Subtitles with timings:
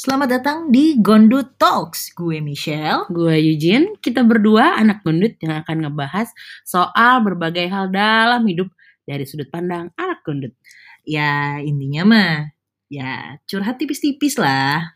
[0.00, 2.16] Selamat datang di Gondut Talks.
[2.16, 3.04] Gue Michelle.
[3.12, 6.32] Gue Eugene, kita berdua anak gondut yang akan ngebahas
[6.64, 8.72] soal berbagai hal dalam hidup
[9.04, 10.56] dari sudut pandang anak gondut.
[11.04, 12.48] Ya intinya mah
[12.88, 14.88] ya curhat tipis-tipis lah.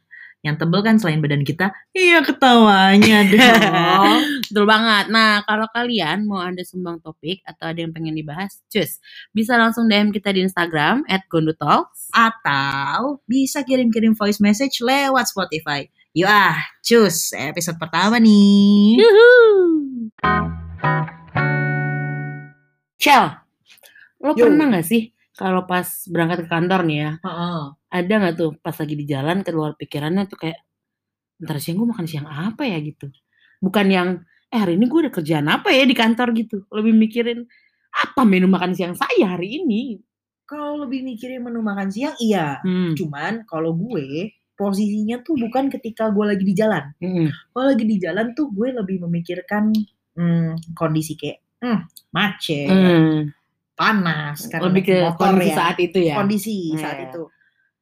[0.44, 4.20] Yang tebel kan selain badan kita, iya ketawanya dong.
[4.52, 5.08] Betul banget.
[5.08, 9.00] Nah, kalau kalian mau ada sumbang topik atau ada yang pengen dibahas, cus,
[9.32, 12.12] bisa langsung DM kita di Instagram at gondutalks.
[12.12, 15.88] Atau bisa kirim-kirim voice message lewat Spotify.
[16.12, 19.00] Yuk ah, cus, episode pertama nih.
[19.00, 20.12] Yuhuu.
[23.00, 23.32] Shell,
[24.20, 24.48] lo Yo.
[24.48, 27.60] pernah gak sih kalau pas berangkat ke kantor nih ya, Heeh.
[27.94, 30.58] Ada nggak tuh pas lagi di jalan keluar pikirannya tuh kayak
[31.38, 33.06] ntar siang gue makan siang apa ya gitu
[33.62, 34.08] bukan yang
[34.50, 37.46] eh hari ini gue ada kerjaan apa ya di kantor gitu lebih mikirin
[37.94, 40.02] apa menu makan siang saya hari ini
[40.44, 42.60] Kalau lebih mikirin menu makan siang, iya.
[42.60, 42.92] hmm.
[43.00, 46.92] Cuman kalau gue posisinya tuh bukan ketika gue lagi di jalan.
[47.00, 47.32] hmm.
[47.48, 49.72] Kalau lagi di jalan tuh gue lebih memikirkan
[50.12, 51.80] hmm, kondisi kayak hmm,
[52.12, 53.32] macet, Hmm.
[53.72, 55.56] panas karena lebih ke motor kondisi ya.
[55.56, 57.06] saat itu ya Kondisi Iya, saat iya.
[57.08, 57.22] itu.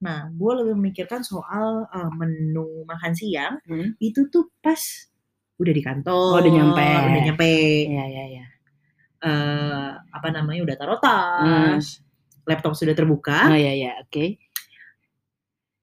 [0.03, 3.95] Nah, gue lebih memikirkan soal eh, menu makan siang Hmm.
[3.99, 4.79] itu tuh pas
[5.57, 6.89] udah di kantor, Oh, udah nyampe.
[7.07, 7.53] udah nyampe,
[7.87, 8.45] Iya iya iya
[9.23, 12.03] eh, apa namanya udah taruh tas,
[12.43, 14.25] laptop sudah terbuka, oh iya iya oke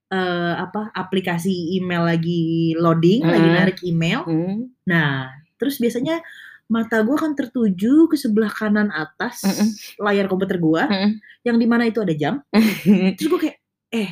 [0.09, 3.55] eh, apa aplikasi email lagi loading, lagi Hmm.
[3.55, 4.25] narik email.
[4.25, 4.67] Hmm.
[4.83, 6.19] Nah, terus biasanya
[6.67, 9.69] mata gue akan tertuju ke sebelah kanan atas Mm-mm.
[10.01, 11.11] layar komputer gue, Mm-mm.
[11.41, 12.41] yang di mana itu ada jam.
[13.17, 13.57] Terus gue kayak,
[13.91, 14.11] eh,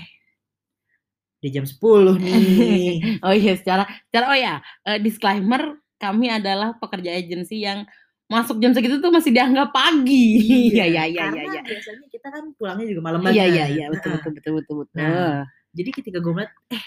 [1.37, 3.21] udah jam 10 nih.
[3.21, 5.61] oh iya secara secara oh ya eh, disclaimer
[5.97, 7.85] kami adalah pekerja agensi yang
[8.27, 12.27] masuk jam segitu tuh masih dianggap pagi iya iya iya Karena iya iya biasanya kita
[12.27, 13.53] kan pulangnya juga malam iya banget.
[13.53, 15.37] iya iya betul Nah, betul betul betul betul Nah,
[15.71, 16.85] Jadi ketika gue ngeliat, eh,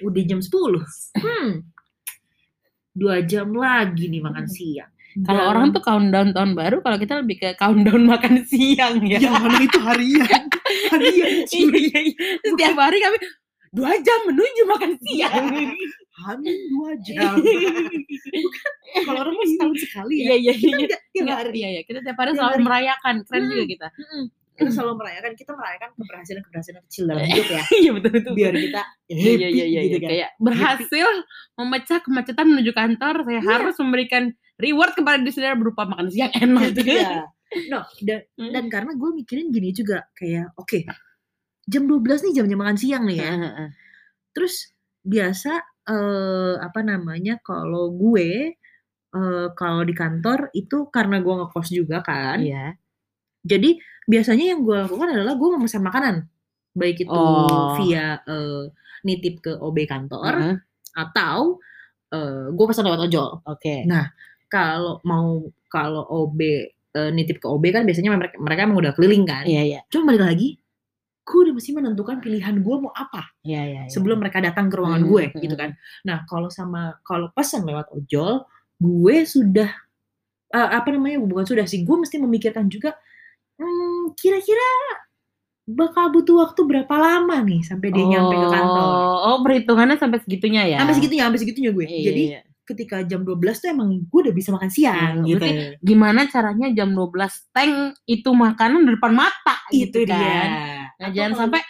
[0.00, 0.80] udah jam 10.
[1.22, 1.50] Hmm,
[2.92, 4.91] dua jam lagi nih makan siang.
[5.22, 9.36] Kalau orang tuh countdown tahun baru kalau kita lebih ke countdown makan siang ya yang
[9.36, 10.28] mana itu harian.
[10.88, 11.32] harian.
[11.52, 12.16] iya iya iya.
[12.42, 13.18] setiap hari kami
[13.72, 15.46] dua jam menuju makan siang
[16.22, 17.34] Hamil dua jam.
[19.02, 20.52] Kalau orang mah setahun sekali iya ya.
[20.52, 21.50] iya iya enggak tiap Iya, hari.
[21.56, 21.82] iya, iya.
[21.82, 23.14] Kita tiap hari selalu merayakan.
[23.24, 23.88] Keren juga kita.
[23.96, 24.24] Mm-mm.
[24.52, 27.62] Kita selalu merayakan, kita merayakan keberhasilan-keberhasilan kecil dalam hidup ya.
[27.72, 28.32] Iya, betul betul.
[28.36, 29.98] Biar kita Iya, iya, iya, iya, gitu iya.
[29.98, 30.10] kan.
[30.12, 31.08] Kayak berhasil
[31.56, 33.48] memecah kemacetan menuju kantor, saya Iya.
[33.48, 34.22] harus memberikan
[34.62, 36.62] reward kepada diri sendiri berupa makan siang enak.
[36.72, 37.26] Itu dia.
[37.68, 38.48] No, dan, Hmm.
[38.48, 40.88] dan karena gue mikirin gini juga kayak oke
[41.68, 43.32] jam 12 nih jamnya makan siang nih ya.
[44.32, 44.72] Terus
[45.04, 45.52] biasa
[45.82, 48.56] eh apa namanya kalau gue
[49.12, 52.40] eh kalau di kantor itu karena gue ngekos juga kan.
[52.40, 52.78] Iya.
[53.44, 53.76] Jadi
[54.08, 56.16] biasanya yang gue lakukan adalah gue memesan makanan.
[56.72, 57.76] Baik itu Oh.
[57.76, 58.64] via eh,
[59.04, 60.56] nitip ke OB kantor Heeh,
[60.96, 61.60] atau
[62.08, 63.44] eh gue pesan lewat ojol.
[63.44, 63.84] Oke.
[63.84, 64.08] Nah,
[64.52, 66.40] kalau mau kalau OB
[66.92, 69.48] eh, nitip ke OB kan biasanya mereka mereka emang udah keliling kan.
[69.48, 69.80] Iya, iya.
[69.88, 70.48] Cuma balik lagi,
[71.24, 73.82] gue udah mesti menentukan pilihan gue mau apa Iya, iya.
[73.88, 73.90] iya.
[73.90, 75.72] sebelum mereka datang ke ruangan Hmm, gue hmm, gitu kan.
[76.04, 78.44] Nah, kalau sama kalau pesan lewat ojol,
[78.76, 79.72] gue sudah
[80.52, 82.92] eh, apa namanya bukan sudah sih, gue mesti memikirkan juga
[83.56, 84.68] hmm, kira-kira
[85.62, 88.84] bakal butuh waktu berapa lama nih sampai dia nyampe ke kantor.
[88.84, 90.76] Oh, oh, perhitungannya sampai segitunya ya.
[90.82, 91.86] Sampai segitunya, sampai segitunya gue.
[91.88, 92.40] Iya, Jadi iya.
[92.62, 95.38] Ketika jam 12 tuh emang gue udah bisa makan siang Iya, gitu.
[95.42, 95.52] berarti
[95.82, 97.10] gimana caranya jam 12
[97.50, 97.74] tank
[98.06, 100.14] itu makanan di depan mata Itu gitu dia.
[100.14, 100.48] kan.
[100.48, 101.60] Nah, Atau jangan sampai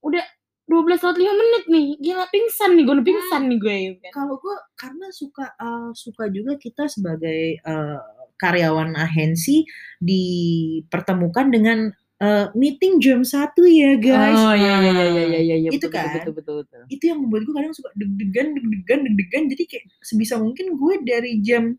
[0.00, 0.24] udah
[0.68, 1.86] 12 lewat 5 menit nih.
[1.96, 3.76] Gila pingsan nih, gue udah pingsan nih gue.
[4.12, 8.00] kalau gue karena suka uh, suka juga kita sebagai uh,
[8.36, 9.64] karyawan agensi
[9.98, 11.78] dipertemukan dengan
[12.18, 14.38] uh, meeting jam satu ya guys.
[14.38, 16.14] Oh iya iya iya iya iya iya Itu betul, kan.
[16.18, 16.82] betul betul betul.
[16.90, 21.40] Itu yang membuat gue kadang suka deg-degan deg-degan deg-degan jadi kayak sebisa mungkin gue dari
[21.42, 21.74] jam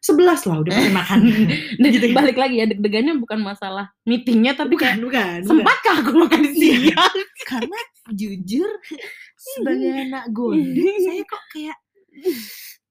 [0.00, 1.18] 11 lah udah pengen makan.
[1.80, 6.12] Dan Gitu balik lagi ya deg-degannya bukan masalah meetingnya tapi bukan, kayak bukan, sempatkah aku
[6.16, 6.54] makan Iya.
[6.56, 7.14] siang?
[7.50, 7.78] Karena
[8.10, 8.70] jujur
[9.36, 11.78] sebagai anak gondek saya kok kayak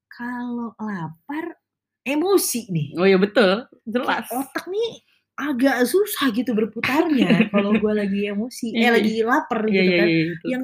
[0.09, 1.57] kalau lapar
[2.05, 2.87] emosi nih.
[2.95, 4.25] Oh iya betul, jelas.
[4.29, 5.01] otak nih
[5.39, 9.97] agak susah gitu berputarnya kalau gue lagi emosi eh Iya, lagi lapar Iya gitu iya
[9.97, 10.07] kan.
[10.07, 10.61] iya betul, yang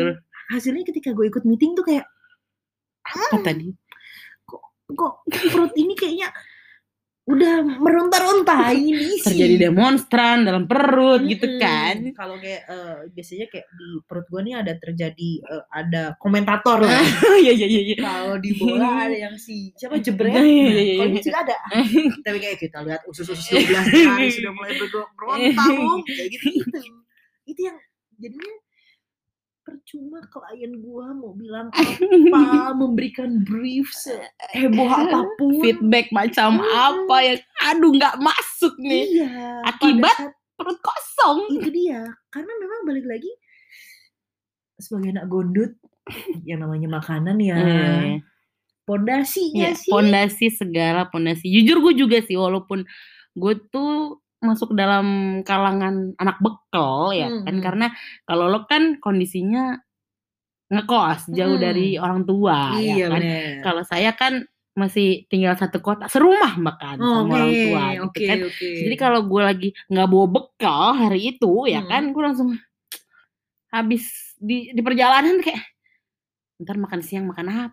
[0.48, 2.06] hasilnya ketika gue ikut meeting tuh kayak
[3.06, 3.72] Apa tadi?
[4.88, 6.30] kok perut ini kayaknya
[7.26, 11.58] udah meronta-ronta ini sih Terjadi demonstran dalam perut gitu Mm-mm.
[11.58, 11.96] kan.
[12.14, 17.02] kalau kayak eh, biasanya kayak di perut gue nih ada terjadi eh, ada komentator lah
[17.42, 17.98] Iya iya iya iya.
[17.98, 21.14] kalau di bola ada yang si siapa jebret Iya, iya, nah, iya, kalau iya.
[21.18, 21.58] ini juga ada
[22.30, 23.74] tapi kayak kita lihat usus-usus 12
[24.06, 26.02] hari sudah mulai Bung.
[26.06, 26.80] kayak gitu itu
[27.50, 27.78] itu yang
[28.22, 28.54] jadinya
[29.66, 31.98] percuma klien gua mau bilang apa,
[32.80, 35.58] memberikan brief seheboh apa pun.
[35.58, 36.70] Feedback macam Hmm.
[36.70, 37.34] apa ya,
[37.66, 39.26] aduh nggak masuk nih.
[39.26, 41.50] Iya, Akibat saat perut kosong.
[41.52, 43.32] itu dia, karena memang balik lagi
[44.78, 45.72] sebagai anak gondut
[46.44, 48.22] yang namanya makanan ya Eh,
[48.86, 49.90] pondasinya ya, sih.
[49.90, 51.50] pondasi segala pondasi.
[51.50, 52.86] Jujur gue juga sih walaupun
[53.34, 55.06] gue tuh masuk dalam
[55.42, 57.64] kalangan anak bekal ya kan Mhm.
[57.64, 57.88] karena
[58.24, 59.82] kalau lo kan kondisinya
[60.66, 61.62] ngekos jauh Mhm.
[61.62, 63.22] dari orang tua Iya ya kan.
[63.62, 64.34] Kalau saya kan
[64.76, 68.38] masih tinggal satu kota, serumah bahkan sama Oke, orang tua gitu oke, kan.
[68.44, 68.70] oke.
[68.84, 71.88] Jadi kalau gue lagi nggak bawa bekal hari itu ya Hmm.
[71.88, 72.50] kan, gue langsung
[73.70, 74.04] habis
[74.36, 75.64] di di perjalanan kayak
[76.56, 77.64] ntar makan siang makan ya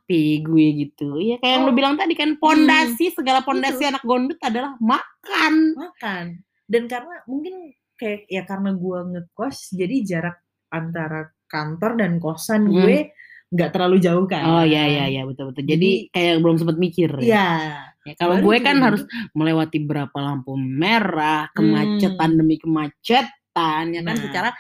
[0.43, 1.15] gue gitu.
[1.17, 1.77] Iya kayak yang lu Oh.
[1.79, 3.91] bilang tadi kan pondasi segala pondasi Itu.
[3.95, 5.55] anak gondut adalah makan.
[5.75, 6.27] makan
[6.73, 12.81] dan karena mungkin kayak ya karena gua ngekos jadi jarak antara kantor dan kosan Hmm.
[12.81, 12.99] gue
[13.53, 15.69] nggak terlalu jauh kan Oh iya iya iya betul betul.
[15.69, 17.11] Jadi, Jadi- kayak belum sempat mikir.
[17.21, 17.29] ya.
[17.29, 17.49] Iya.
[18.03, 18.87] Ya, kalau gue kan gitu.
[18.89, 21.55] harus melewati berapa lampu merah, Hmm.
[21.55, 24.25] kemacetan demi kemacetan, ya kan Nah.
[24.25, 24.51] secara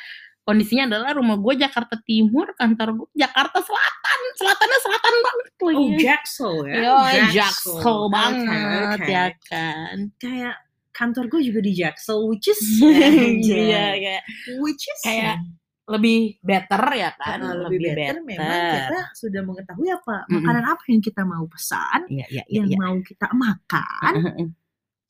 [0.42, 5.74] kondisinya adalah rumah gue Jakarta Timur, kantor gue Jakarta Selatan, selatannya selatan banget lagi.
[5.74, 6.74] Oh, Jaksel ya.
[6.76, 6.96] Yo,
[7.32, 9.08] Jaksel Oke, banget oke.
[9.08, 9.96] ya kan.
[10.18, 10.54] Kayak
[10.92, 12.60] kantor gue juga di Jaksel, which is
[13.48, 14.22] Iya, kayak
[14.60, 15.42] which is Kayak
[15.82, 21.02] lebih better ya kan, uh, lebih, better, memang kita sudah mengetahui apa makanan apa yang
[21.02, 22.78] kita mau pesan, Iya, iya, iya, yang iya.
[22.78, 24.14] mau kita makan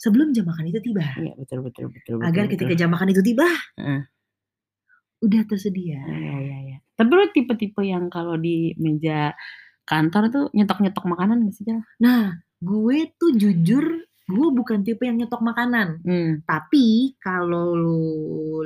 [0.02, 1.06] sebelum jam makan itu tiba.
[1.14, 2.18] Iya, betul betul betul.
[2.26, 2.80] Agar betul, ketika betul.
[2.82, 3.46] jam makan itu tiba,
[3.78, 4.00] Heeh.
[5.22, 6.02] udah tersedia.
[6.02, 6.78] Iya, iya, iya.
[6.98, 9.30] Tapi lu tipe-tipe yang kalau di meja
[9.86, 11.64] kantor tuh nyetok-nyetok makanan gak sih?
[12.02, 14.02] Nah, gue tuh jujur,
[14.32, 16.00] gue bukan tipe yang nyetok makanan.
[16.00, 16.40] Hmm.
[16.42, 16.86] Tapi
[17.16, 18.00] kalau lu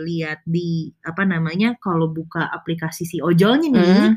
[0.00, 0.70] lihat di
[1.00, 4.14] apa namanya, kalau buka aplikasi si ojolnya nih, Hmm.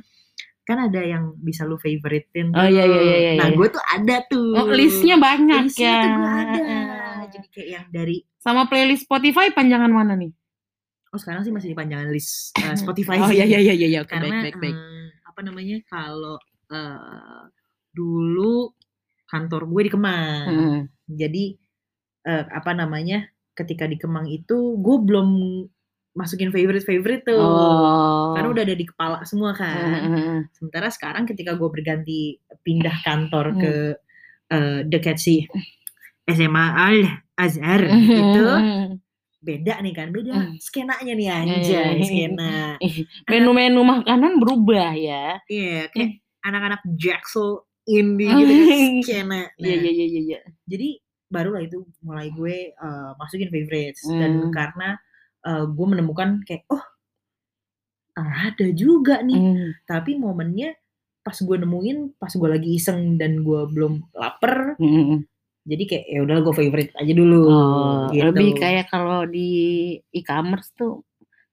[0.63, 3.57] kan ada yang bisa lu favoritin Oh, iya, iya, iya, iya, Nah, iya.
[3.57, 4.54] gue tuh ada tuh.
[4.54, 5.98] Oh, listnya banyak Listnya ya.
[6.00, 6.60] tuh gue ada.
[7.28, 10.30] Jadi kayak yang dari Sama playlist Spotify panjangan mana nih?
[11.10, 13.36] oh sekarang sih masih di panjangan list uh, Spotify Oh sih.
[13.36, 14.00] iya iya iya iya iya.
[14.00, 14.78] oke Karena baik baik baik.
[14.78, 16.38] eh, apa namanya kalau
[16.69, 17.42] eh,
[17.90, 18.69] dulu
[19.25, 20.45] kantor gue di Kemang.
[20.48, 20.78] Heeh.
[21.10, 21.58] Jadi
[22.24, 25.30] eh, apa namanya ketika di Kemang itu gue belum
[26.14, 27.40] masukin favorite favorite tuh.
[27.40, 28.34] Oh.
[28.36, 30.48] Karena udah ada di kepala semua kan.
[30.54, 33.60] Sementara sekarang ketika gue berganti pindah kantor Hmm.
[33.60, 33.74] ke
[34.50, 35.46] eh, dekat si
[36.26, 36.98] SMA Al
[37.38, 38.10] Azhar Hmm.
[38.10, 38.46] itu
[39.40, 40.58] beda nih kan, beda Hmm.
[40.60, 41.64] skenanya nih iya, anjay,
[41.96, 42.04] iya.
[42.04, 42.54] skena.
[43.30, 45.40] Menu-menu makanan berubah ya.
[45.48, 49.40] Iya, kayak anak-anak Jaksel indie gitu kan skena.
[49.58, 50.22] Iya iya iya iya.
[50.24, 50.40] iya.
[50.64, 50.88] jadi
[51.28, 54.52] barulah itu mulai gue eh, masukin favorites dan Hmm.
[54.52, 54.90] karena
[55.42, 56.84] eh, gue menemukan kayak oh
[58.16, 59.70] ada juga nih Hmm.
[59.86, 60.76] tapi momennya
[61.20, 65.24] pas gue nemuin pas gue lagi iseng dan gue belum lapar Hmm.
[65.64, 68.26] jadi kayak ya udah gue favorite aja dulu Oh, gitu.
[68.26, 69.50] lebih kayak kalau di
[70.10, 71.06] e-commerce tuh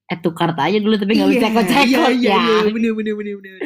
[0.06, 2.38] add to cart aja dulu tapi nggak bisa Iya, cekot-cekot iya, iya, ya.
[2.62, 3.58] iya, bener bener bener bener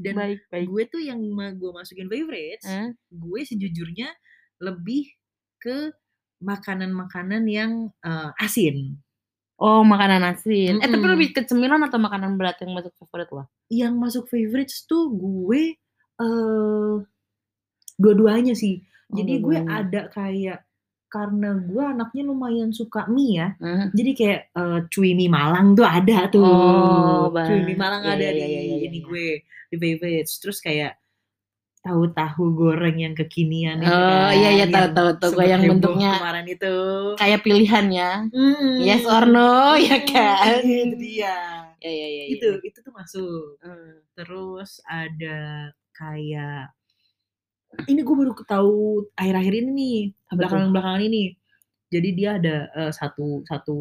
[0.00, 0.66] dan baik baik.
[0.68, 1.20] gue tuh yang
[1.56, 2.92] gue masukin favorites Hah?
[3.10, 4.08] gue sejujurnya
[4.62, 5.10] lebih
[5.58, 5.90] ke
[6.42, 8.98] makanan-makanan yang eh, asin
[9.62, 10.82] Oh makanan asin.
[10.82, 13.46] Eh tapi lebih ke cemilan atau makanan berat yang masuk favorit lo?
[13.70, 15.78] yang masuk favorites tuh gue
[16.18, 16.94] eh
[17.94, 18.82] dua-duanya sih.
[19.12, 20.66] Oh, Jadi gue ada kayak
[21.12, 23.48] karena gue anaknya lumayan suka mie ya.
[23.60, 23.92] Hah?
[23.92, 26.40] Jadi kayak eh, cuy mie Malang tuh ada tuh.
[26.40, 29.04] Oh, cuy mie Malang Iya, ada iya, di iya, iya, iya, ini iya.
[29.04, 29.26] gue
[29.68, 30.40] di favorites.
[30.40, 30.96] Terus kayak
[31.82, 36.10] tahu-tahu goreng yang kekinian itu Oh, kan, iya, iya, yang tahu-tahu sempet yang heboh bentuknya
[36.22, 36.74] kemarin itu.
[37.18, 38.12] Kayak pilihan ya.
[38.30, 38.72] Mm.
[38.80, 40.60] Yes or no, ya Mm, kan?
[40.64, 41.36] Itu dia.
[41.82, 42.24] Ya ya ya.
[42.30, 43.58] Itu itu tuh masuk.
[43.60, 43.98] Hmm.
[44.14, 46.70] terus ada kayak
[47.88, 49.98] ini gue baru tahu akhir-akhir ini nih
[50.32, 51.22] belakangan-belakangan ini
[51.92, 53.76] jadi dia ada eh, satu satu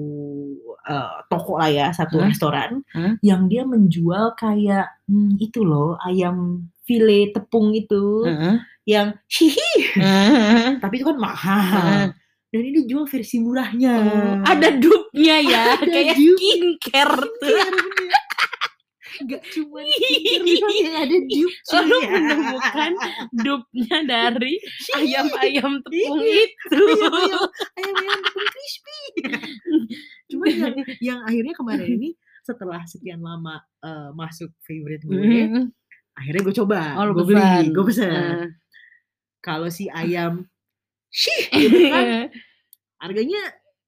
[0.83, 2.27] eh, toko lah ya satu Hah?
[2.27, 3.15] restoran Hah?
[3.23, 8.55] yang dia menjual kayak hmm, itu loh ayam file tepung itu Heeh.
[8.83, 10.79] yang hihi Heeh.
[10.83, 12.07] tapi itu kan mahal Heeh.
[12.51, 17.59] dan ini jual versi murahnya Oh, ada dupnya ya, Ada kayak skincare tuh.
[19.23, 22.91] Gak cuma yang ada dupe Oh, lu menemukan
[23.35, 24.53] dupnya dari
[24.93, 26.83] ayam-ayam tepung Iya, itu.
[27.75, 28.99] ayam-ayam tepung crispy.
[30.31, 32.09] Cuma yang, yang akhirnya kemarin ini
[32.41, 35.65] setelah sekian lama eh, masuk favorite gue, Hmm.
[36.13, 37.63] akhirnya gue coba, Oh, gue beli, pesan.
[37.69, 38.09] gue pesen.
[38.11, 38.47] Eh.
[39.39, 40.45] Kalau si ayam
[41.09, 42.29] shih gitu kan,
[42.97, 43.41] harganya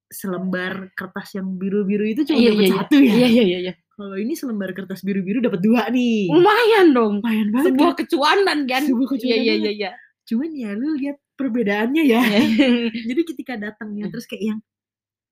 [0.08, 2.78] selembar kertas yang biru-biru itu cuma Iya, dapat iya, iya.
[2.78, 3.14] satu ya.
[3.14, 3.74] Iya iya iya iya.
[3.94, 6.26] Kalau ini selembar kertas biru-biru dapat dua nih.
[6.34, 7.14] Lumayan dong.
[7.22, 7.66] Lumayan banget.
[7.70, 8.00] Sebuah kan?
[8.02, 8.82] kecuanan kan.
[8.90, 9.62] Sebuah Iya kecuanan iya banget.
[9.62, 9.92] iya iya.
[10.24, 12.22] Cuman ya lu lihat perbedaannya ya.
[13.10, 14.60] Jadi ketika datangnya terus kayak yang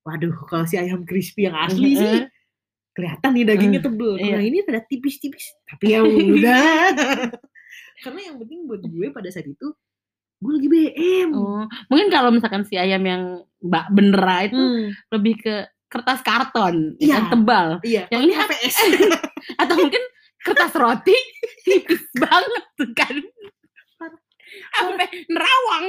[0.02, 2.26] waduh kalau si ayam crispy yang asli sih
[2.92, 4.18] kelihatan nih dagingnya tebel.
[4.18, 4.38] Kalau iya.
[4.38, 5.58] yang ini ada tipis-tipis.
[5.66, 6.94] Tapi ya udah.
[8.04, 9.74] Karena yang penting buat gue pada saat itu
[10.42, 11.30] gue lagi BM.
[11.38, 15.56] Oh, mungkin kalau misalkan si ayam yang mbak bendera itu Hmm, lebih ke
[15.92, 17.20] kertas karton Iya.
[17.20, 18.04] yang tebal iya.
[18.08, 18.76] yang ini HPS.
[19.62, 20.04] atau mungkin
[20.42, 21.18] kertas roti
[21.68, 23.16] tipis banget tuh kan
[24.72, 25.86] sampai nerawang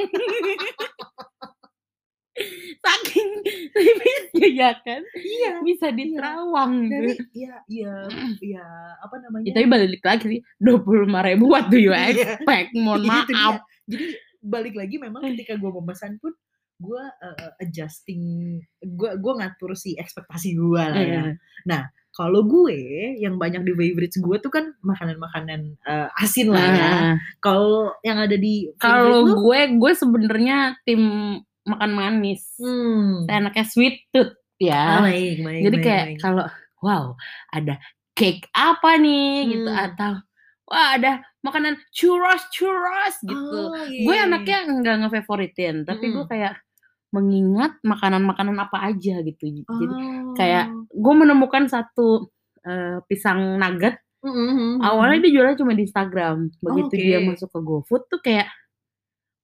[2.80, 3.28] saking
[3.76, 5.60] tipisnya ya kan iya.
[5.60, 7.24] bisa diterawang Dari gitu.
[7.36, 7.94] ya ya
[8.40, 8.66] ya
[9.04, 9.44] apa namanya?
[9.46, 12.08] Ya, tapi balik lagi sih dua puluh lima ribu what do you Iya.
[12.40, 13.54] expect mohon Iya, maaf.
[13.84, 14.06] Jadi
[14.40, 16.32] balik lagi memang ketika gue memesan pun
[16.82, 18.22] gue uh, adjusting
[18.82, 21.22] gue gue ngatur si ekspektasi gue lah ya.
[21.70, 22.76] Eh, Kalau gue
[23.16, 26.76] yang banyak di favorites gue tuh kan makanan-makanan uh, asin lah ya.
[26.76, 31.00] nah, Kalau yang ada di kalau gue gue sebenarnya tim
[31.64, 33.24] makan manis hmm.
[33.24, 36.44] Saya anaknya sweet tooth ya Ah, baik, baik, Jadi baik, kayak kalau
[36.84, 37.16] wow
[37.48, 37.80] ada
[38.12, 39.86] cake apa nih gitu Hmm.
[39.88, 40.12] atau
[40.68, 41.12] wah ada
[41.42, 43.72] makanan churros churros gitu.
[43.72, 46.30] Oh, iya, Gue iya, anaknya nggak ngefavoritin, tapi gue Mm-mm.
[46.30, 46.54] kayak
[47.12, 49.44] mengingat makanan-makanan apa aja gitu.
[49.44, 50.34] Jadi Oh.
[50.34, 53.98] kayak gue menemukan satu eh, pisang nugget.
[54.22, 54.78] Mm-mm.
[54.78, 56.46] Awalnya dia jualnya cuma di Instagram.
[56.58, 57.02] Begitu oke.
[57.02, 58.48] dia masuk ke GoFood tuh kayak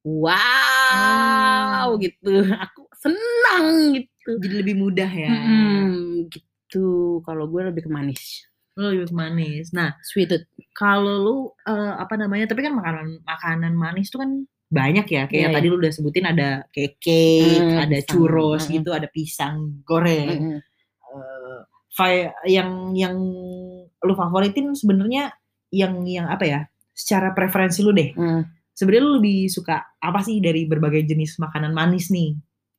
[0.06, 1.98] wow Oh.
[1.98, 2.32] gitu.
[2.64, 4.30] Aku senang gitu.
[4.38, 5.30] jadi lebih mudah ya.
[5.30, 7.18] Mm-mm, gitu.
[7.22, 8.46] Kalau gue lebih ke manis.
[8.74, 9.74] Lo lebih manis.
[9.74, 14.30] Nah, Sweet kalau lu eh, apa namanya tapi kan makanan makanan manis tuh kan
[14.68, 18.62] banyak ya kayak Iya, tadi lu udah sebutin ada kayak cake Hmm, ada pisang, churros
[18.62, 18.70] mm.
[18.70, 20.58] gitu ada pisang goreng Mm-mm.
[21.08, 21.58] Eh,
[21.88, 23.16] fa- yang yang
[23.98, 25.32] lu favoritin sebenarnya
[25.68, 26.60] yang yang apa ya
[26.92, 28.42] secara preferensi lu deh Mm.
[28.72, 32.36] sebenarnya lu lebih suka apa sih dari berbagai jenis makanan manis nih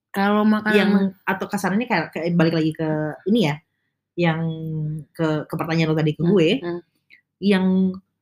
[0.09, 0.91] Kalau makanan yang
[1.23, 2.89] atau kasarannya kayak, kayak balik lagi ke
[3.25, 3.55] ini ya
[4.15, 4.39] yang
[5.09, 6.81] ke ke pertanyaan lu tadi ke Hmm, gue hmm.
[7.39, 7.65] yang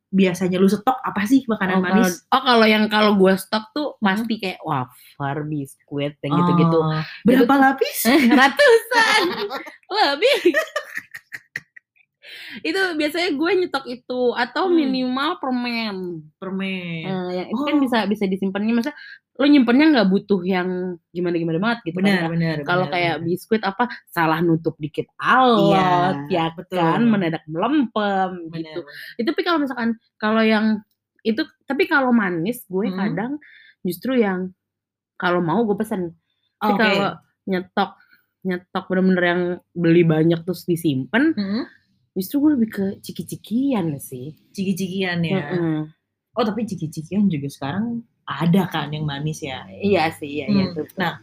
[0.08, 3.66] biasanya lu stok apa sih makanan oh, kalau, manis oh kalau yang kalau gue stok
[3.72, 4.14] tuh Hmm.
[4.14, 6.78] pasti kayak wafer, biskuit, yang gitu-gitu.
[6.78, 7.98] Oh, berapa Itu tuh- lapis?
[8.40, 9.22] Ratusan
[9.90, 10.38] lebih.
[12.62, 14.76] itu biasanya gue nyetok itu atau Hmm.
[14.76, 15.96] minimal permen.
[16.38, 17.06] Permen.
[17.34, 17.82] Yang itu kan Oh.
[17.84, 18.92] bisa bisa disimpannya masa
[19.38, 20.70] lo nyimpennya nggak butuh yang
[21.10, 22.30] gimana gimana banget gitu kan, benar, Kak.
[22.34, 22.58] benar.
[22.66, 25.94] Kalau kayak biskuit apa salah nutup dikit alot Iya,
[26.28, 26.82] ya betul.
[26.82, 28.82] kan mendadak melempem gitu.
[29.16, 30.82] itu tapi kalau misalkan kalau yang
[31.22, 32.98] itu tapi kalau manis gue Hmm.
[32.98, 33.32] kadang
[33.82, 34.50] justru yang
[35.16, 36.18] kalau mau gue pesen
[36.58, 36.82] tapi Oke.
[36.82, 37.10] kalau
[37.46, 37.92] nyetok
[38.42, 39.42] nyetok bener-bener yang
[39.72, 41.64] beli banyak terus disimpan Hmm,
[42.14, 45.46] justru gue lebih ke ciki-cikian sih Ciki-cikian ya.
[45.54, 45.94] Mm-mm.
[46.34, 49.64] Oh, tapi ciki-cikian juga sekarang ada kan yang manis ya.
[49.72, 50.76] iya sih iya iya Hmm.
[50.76, 51.18] tuh Nah,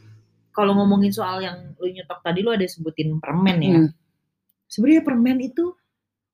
[0.50, 3.76] kalau ngomongin soal yang lu nyetok tadi lu ada sebutin permen ya.
[3.76, 3.90] Hmm.
[4.66, 5.76] Sebenarnya permen itu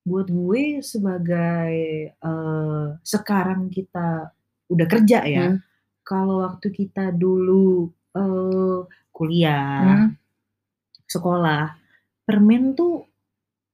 [0.00, 1.74] buat gue sebagai
[2.14, 4.30] eh, sekarang kita
[4.66, 5.44] udah kerja ya.
[5.50, 5.58] Hmm.
[6.00, 8.78] Kalau waktu kita dulu eh,
[9.10, 10.10] kuliah, Hmm.
[11.04, 11.74] sekolah,
[12.22, 13.04] permen tuh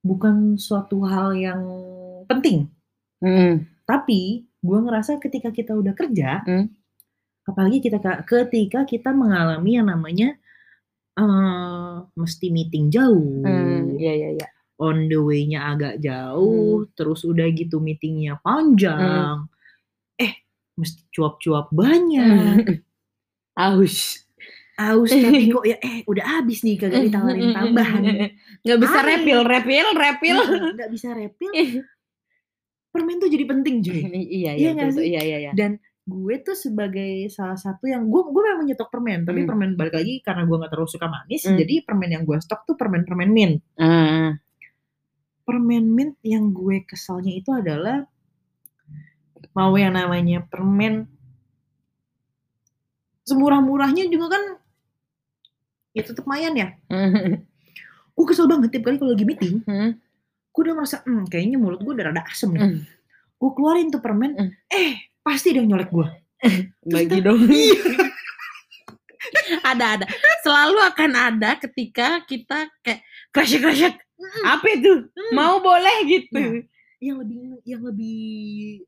[0.00, 1.60] bukan suatu hal yang
[2.24, 2.70] penting.
[3.18, 3.64] Mm.
[3.82, 4.20] Tapi
[4.58, 6.72] gue ngerasa ketika kita udah kerja, Hmm.
[7.46, 10.34] Apalagi kita ketika kita mengalami yang namanya
[11.16, 13.96] eh mesti meeting jauh, Hmm.
[13.96, 14.46] iya iya iya.
[14.76, 19.48] On the way-nya agak jauh, terus udah gitu meetingnya panjang,
[20.14, 20.44] eh
[20.76, 22.84] mesti cuap-cuap banyak,
[23.56, 24.20] aus.
[24.76, 28.02] Aus tapi kok ya eh udah habis nih kagak ditawarin tambahan,
[28.68, 29.08] nggak bisa Aneh.
[29.08, 30.38] refill refill refill
[30.76, 31.52] nggak bisa refill,
[32.92, 34.00] permen tuh jadi penting cuy.
[34.04, 35.52] iya Iya iya iya iya iya.
[35.56, 39.48] Dan gue tuh sebagai salah satu yang gue gue memang nyetok permen, tapi Hmm.
[39.50, 41.58] permen balik lagi karena gue nggak terlalu suka manis, Hmm.
[41.58, 43.58] jadi permen yang gue stok tuh permen-permen mint.
[43.74, 44.38] Ah.
[45.42, 48.06] Permen mint yang gue kesalnya itu adalah
[49.50, 51.10] mau yang namanya permen
[53.26, 54.42] semurah-murahnya juga kan
[55.90, 56.68] ya tetap mayan ya.
[58.14, 59.98] Gue kesel banget tiap kali kalau lagi meeting, Hmm.
[60.54, 62.62] gue udah merasa, hmm, kayaknya mulut gue udah rada asem nih.
[62.62, 62.80] Hmm.
[63.36, 64.50] Gue keluarin tuh permen, Hmm.
[64.70, 66.06] eh pasti dia nyolek gue.
[66.86, 67.74] bagi dong Iya.
[69.66, 70.06] ada ada
[70.40, 73.82] selalu akan ada ketika kita kayak crash crash
[74.44, 76.62] apa itu mau boleh gitu Nah,
[76.98, 78.20] yang lebih yang lebih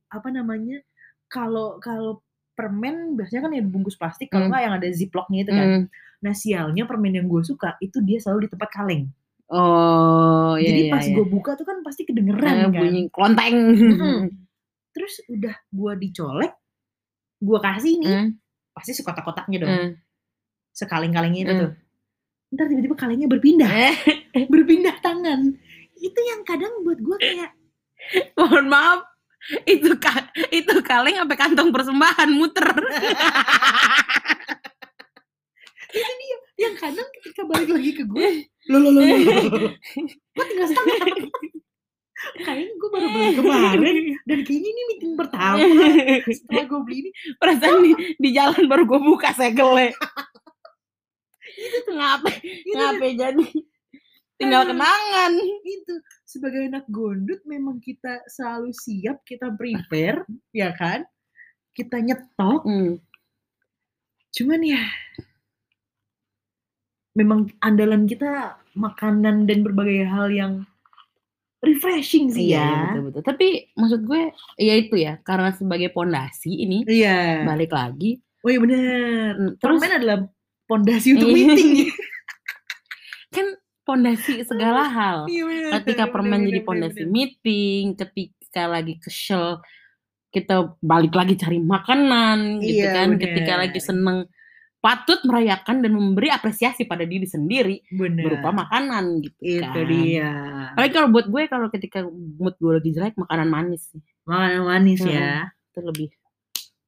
[0.06, 0.78] apa namanya
[1.26, 4.52] kalau kalau permen biasanya kan yang dibungkus plastik kalau Hmm.
[4.52, 5.84] nggak yang ada ziplocknya itu kan Hmm.
[6.18, 9.10] nah sialnya permen yang gue suka itu dia selalu di tempat kaleng
[9.48, 11.14] Oh, iya Jadi iya pas iya.
[11.14, 12.84] gue buka tuh kan pasti Eh, kedengeran kan.
[12.84, 13.56] bunyi klonteng.
[13.72, 14.16] Mm-mm.
[14.98, 16.52] Terus udah gue dicolek,
[17.38, 18.28] gue kasih nih, Hmm,
[18.72, 19.70] pasti sekotak-kotaknya dong.
[19.70, 19.90] hmm.
[20.72, 21.62] Sekaleng-kalengnya itu Hmm.
[21.62, 21.72] tuh.
[22.48, 23.94] Ntar tiba-tiba kalengnya berpindah, Eh,
[24.44, 25.54] berpindah tangan.
[25.94, 27.50] Itu yang kadang buat gue kayak,
[28.36, 29.06] mohon maaf.
[29.64, 32.66] Itu ka- itu kaleng sampai kantong persembahan muter.
[35.88, 36.36] itu dia.
[36.58, 38.28] Yang kadang ketika balik lagi ke gue,
[38.66, 39.70] loh, loh, loh, loh.
[40.34, 41.06] Kok tinggal setengah?
[42.18, 43.96] Kayaknya gue baru beli kemarin
[44.26, 45.62] dan kayaknya ini meeting pertama.
[46.38, 47.10] Setelah gue beli ini.
[47.38, 49.94] Perasaan di, di jalan baru gue buka segelnya.
[51.98, 52.38] Ngapain?
[52.42, 53.46] Gitu ngapain jadi?
[54.38, 55.32] Tinggal kenangan.
[55.66, 60.22] itu sebagai anak gondut memang kita selalu siap kita prepare
[60.54, 61.02] ya kan?
[61.74, 62.62] Kita nyetok.
[62.66, 62.94] Hmm.
[64.28, 64.78] cuman ya
[67.16, 70.52] memang andalan kita makanan dan berbagai hal yang
[71.58, 73.22] refreshing sih Iya, ya betul betul.
[73.24, 74.22] Tapi maksud gue
[74.56, 78.22] ya itu ya karena sebagai pondasi ini iya balik lagi.
[78.38, 80.18] oh iya bener Hmm, Terus permen adalah
[80.64, 81.34] pondasi untuk Iya.
[81.34, 81.70] meeting
[83.34, 83.46] kan
[83.82, 85.18] pondasi segala hal.
[85.26, 89.58] Iya, bener, Ketika bener, permen bener, jadi pondasi meeting, ketika lagi kesel
[90.28, 93.08] kita balik lagi cari makanan gitu Iya, kan.
[93.10, 93.22] bener.
[93.24, 94.18] Ketika lagi seneng
[94.78, 99.86] patut merayakan dan memberi apresiasi pada diri sendiri bener berupa makanan gitu itu kan.
[99.90, 100.30] dia
[100.70, 101.98] Apalagi kalau buat gue kalau ketika
[102.38, 104.02] mood gue lagi jelek makanan manis sih.
[104.22, 105.10] makanan manis Hmm.
[105.10, 105.32] ya
[105.74, 106.08] Itu lebih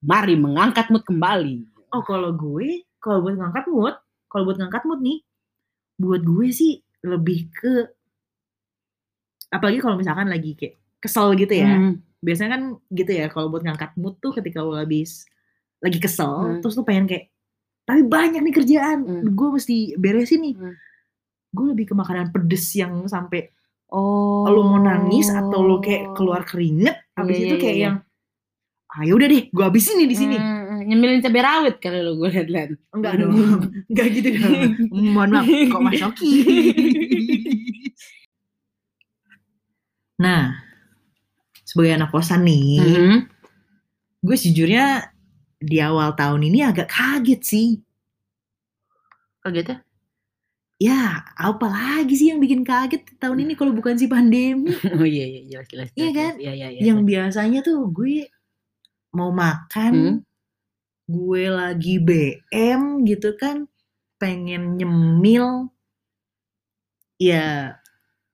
[0.00, 1.66] mari mengangkat mood kembali.
[1.90, 3.94] Oh kalau gue, kalau buat ngangkat mood,
[4.26, 5.18] kalau buat ngangkat mood nih,
[5.98, 7.90] buat gue sih lebih ke,
[9.50, 11.68] apalagi kalau misalkan lagi kayak kesel gitu ya.
[11.74, 11.98] Hmm.
[12.20, 15.24] Biasanya kan gitu ya, kalau buat ngangkat mood tuh ketika lo habis
[15.80, 16.60] lagi kesel, Hmm.
[16.60, 17.32] terus lo pengen kayak,
[17.82, 19.22] tapi banyak nih kerjaan, Hmm.
[19.28, 20.54] gue mesti beresin nih.
[20.54, 20.74] Hmm.
[21.50, 23.50] Gue lebih ke makanan pedes yang sampai
[23.90, 24.46] Oh.
[24.46, 27.82] lo mau nangis atau lo kayak keluar keringet, habis Iya, itu iya, kayak iya.
[27.82, 27.94] yang,
[28.96, 30.36] ayo udah deh, gue habisin nih di sini.
[30.38, 32.70] Hmm, nyemilin cabai rawit kali lo gue liat-liat.
[32.94, 33.34] Enggak dong,
[33.90, 34.54] enggak gitu dong.
[35.10, 36.30] Mohon maaf, kok Mas Oki.
[40.22, 40.52] nah,
[41.64, 43.16] sebagai anak kosan nih, Mhm.
[44.22, 45.09] gue sejujurnya
[45.60, 47.68] di awal tahun ini agak kaget sih.
[49.44, 49.76] Kaget ya?
[50.80, 51.02] Ya,
[51.36, 54.72] apa lagi sih yang bikin kaget tahun ini kalau bukan si pandemi?
[54.96, 55.88] Oh iya iya jelas jelas.
[55.92, 56.32] Iya kan?
[56.40, 56.80] Iya iya iya.
[56.88, 58.32] yang biasanya tuh gue
[59.12, 60.16] mau makan, Hmm.
[61.10, 63.66] gue lagi BM gitu kan,
[64.20, 65.68] pengen nyemil,
[67.20, 67.76] ya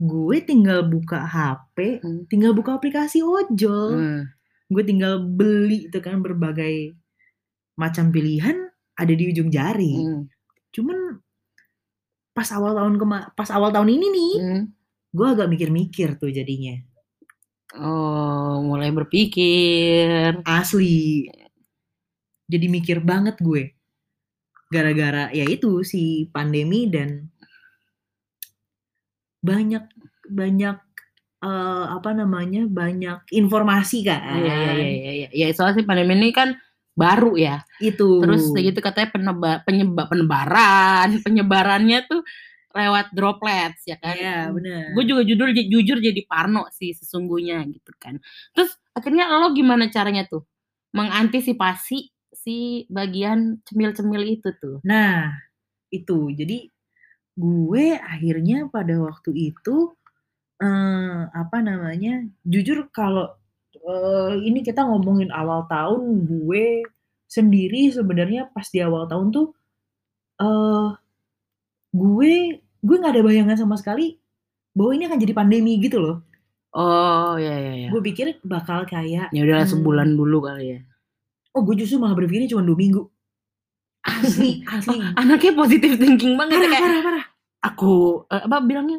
[0.00, 2.28] gue tinggal buka HP, Hmm.
[2.30, 4.22] tinggal buka aplikasi ojol, Hmm.
[4.70, 6.94] gue tinggal beli itu kan berbagai
[7.76, 8.56] macam pilihan
[8.96, 9.92] ada di ujung jari.
[10.00, 10.24] Hmm.
[10.72, 11.20] Cuman
[12.32, 14.62] pas awal tahun kema pas awal tahun ini nih, Hmm.
[15.12, 16.76] gue agak mikir-mikir tuh jadinya.
[17.76, 20.40] Oh, mulai berpikir.
[20.48, 21.28] Asli.
[22.48, 23.76] Jadi mikir banget gue.
[24.72, 27.28] Gara-gara ya itu si pandemi dan
[29.44, 29.84] banyak
[30.30, 30.76] banyak
[31.44, 32.64] eh, apa namanya?
[32.64, 34.40] banyak informasi kan.
[34.40, 35.12] Iya iya iya iya.
[35.12, 35.28] iya.
[35.32, 36.56] Ya soalnya sih pandemi ini kan
[36.96, 37.62] baru ya.
[37.78, 38.24] Itu.
[38.24, 42.24] Terus gitu katanya peneba, penyebab penebaran, penyebarannya tuh
[42.72, 44.16] lewat droplets ya kan.
[44.16, 44.92] Iya, benar.
[44.96, 48.20] Gue juga jujur jujur jadi parno sih sesungguhnya gitu kan.
[48.56, 50.44] Terus akhirnya lo gimana caranya tuh
[50.96, 51.98] mengantisipasi
[52.32, 54.80] si bagian cemil-cemil itu tuh?
[54.84, 55.32] Nah,
[55.92, 56.32] itu.
[56.32, 56.68] Jadi
[57.36, 59.92] gue akhirnya pada waktu itu
[60.60, 62.24] eh apa namanya?
[62.44, 63.32] Jujur kalau
[63.86, 66.82] eh, ini kita ngomongin awal tahun, gue
[67.26, 69.46] sendiri sebenarnya pas di awal tahun tuh
[70.36, 70.88] eh
[71.96, 74.20] gue gue nggak ada bayangan sama sekali
[74.76, 76.16] bahwa ini akan jadi pandemi gitu loh.
[76.76, 77.88] Oh iya iya iya.
[77.88, 80.80] Gue pikir bakal kayak Ya udahlah hmm, sebulan dulu kali ya.
[81.56, 83.02] Oh, gue justru malah berpikirnya cuma dua minggu.
[84.04, 85.00] Asli, asli.
[85.16, 87.24] Anaknya positif thinking banget ya, Parah, kayak parah, parah.
[87.64, 87.92] aku
[88.28, 88.98] eh, apa bilangnya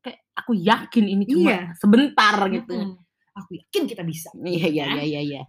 [0.00, 1.60] kayak aku yakin ini cuma Iya.
[1.76, 2.74] sebentar gitu.
[2.78, 2.94] Mm-mm.
[3.36, 4.32] Aku yakin kita bisa.
[4.34, 4.96] Iya iya Kan?
[4.96, 5.40] iya iya iya.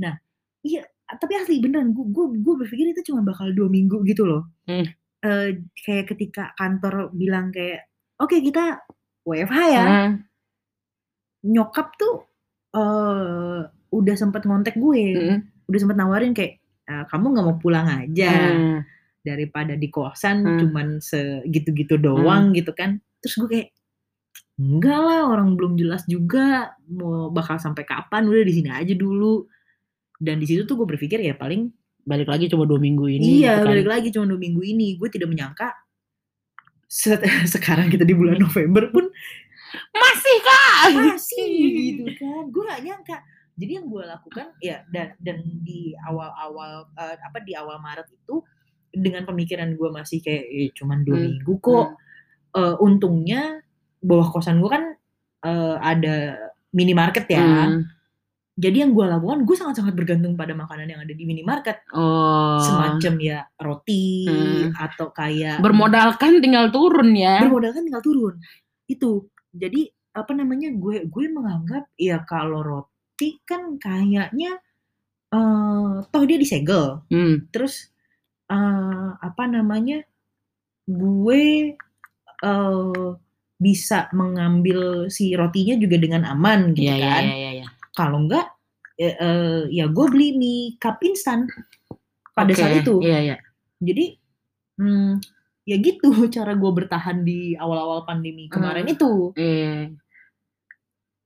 [0.62, 4.44] Iya, tapi asli beneran gue gue gue berpikir itu cuma bakal dua minggu gitu loh.
[4.68, 4.84] Hmm.
[5.24, 5.50] Eh,
[5.82, 7.88] kayak ketika kantor bilang kayak,
[8.20, 8.84] oke kita
[9.24, 9.86] WFH ya.
[9.88, 10.10] Nah,
[11.48, 12.16] Nyokap tuh
[12.76, 15.40] eh udah sempet ngontek gue, mm,
[15.72, 18.78] udah sempet nawarin kayak "Eh, kamu nggak mau pulang aja mm.
[19.24, 20.60] daripada di kosan Hmm.
[20.60, 23.00] cuman segitu-gitu doang gitu kan.
[23.24, 23.68] Terus gue kayak
[24.58, 29.46] enggak lah orang belum jelas juga mau bakal sampai kapan udah di sini aja dulu.
[30.18, 31.70] Dan di situ tuh gue berpikir ya paling
[32.02, 33.40] balik lagi cuma dua minggu ini.
[33.40, 33.70] iya gitu kan.
[33.70, 35.76] balik lagi cuma dua minggu ini gue tidak menyangka
[36.88, 37.20] se-
[37.54, 39.06] sekarang kita di bulan November pun
[39.92, 40.84] Masih kak?
[40.96, 41.48] masih
[41.92, 43.18] gitu kan gue gak nyangka
[43.54, 48.40] jadi yang gue lakukan ya dan dan di awal-awal eh, apa di awal Maret itu
[48.90, 51.88] dengan pemikiran gue masih kayak eh, cuman dua Hmm, minggu kok
[52.50, 53.60] Eh, untungnya
[54.00, 54.84] bawah kosan gue kan
[55.44, 56.16] eh, ada
[56.70, 57.82] minimarket ya Hmm.
[58.54, 62.58] jadi yang gue lakukan gue sangat-sangat bergantung pada makanan yang ada di minimarket Oh.
[62.60, 64.74] semacam ya roti Hmm.
[64.74, 67.42] atau kayak Bermodalkan tinggal turun ya.
[67.42, 68.36] bermodalkan tinggal turun
[68.86, 74.58] itu jadi apa namanya gue gue menganggap ya kalau roti kan kayaknya
[75.28, 77.46] eh toh dia disegel Hmm.
[77.52, 77.92] terus
[78.48, 80.02] eh apa namanya
[80.86, 81.76] gue
[82.40, 83.08] eh
[83.58, 87.52] bisa mengambil si rotinya juga dengan aman gitu Iya iya kan iya iya.
[87.58, 87.68] iya.
[87.92, 88.46] kalau enggak
[88.94, 91.50] ya, eh, ya gue beli mie cup instan
[92.32, 93.36] pada Oke, saat itu Iya iya.
[93.80, 94.06] jadi
[94.78, 95.12] hmm,
[95.64, 98.94] ya gitu cara gue bertahan di awal-awal pandemi kemarin Hmm.
[98.94, 99.98] itu Iya.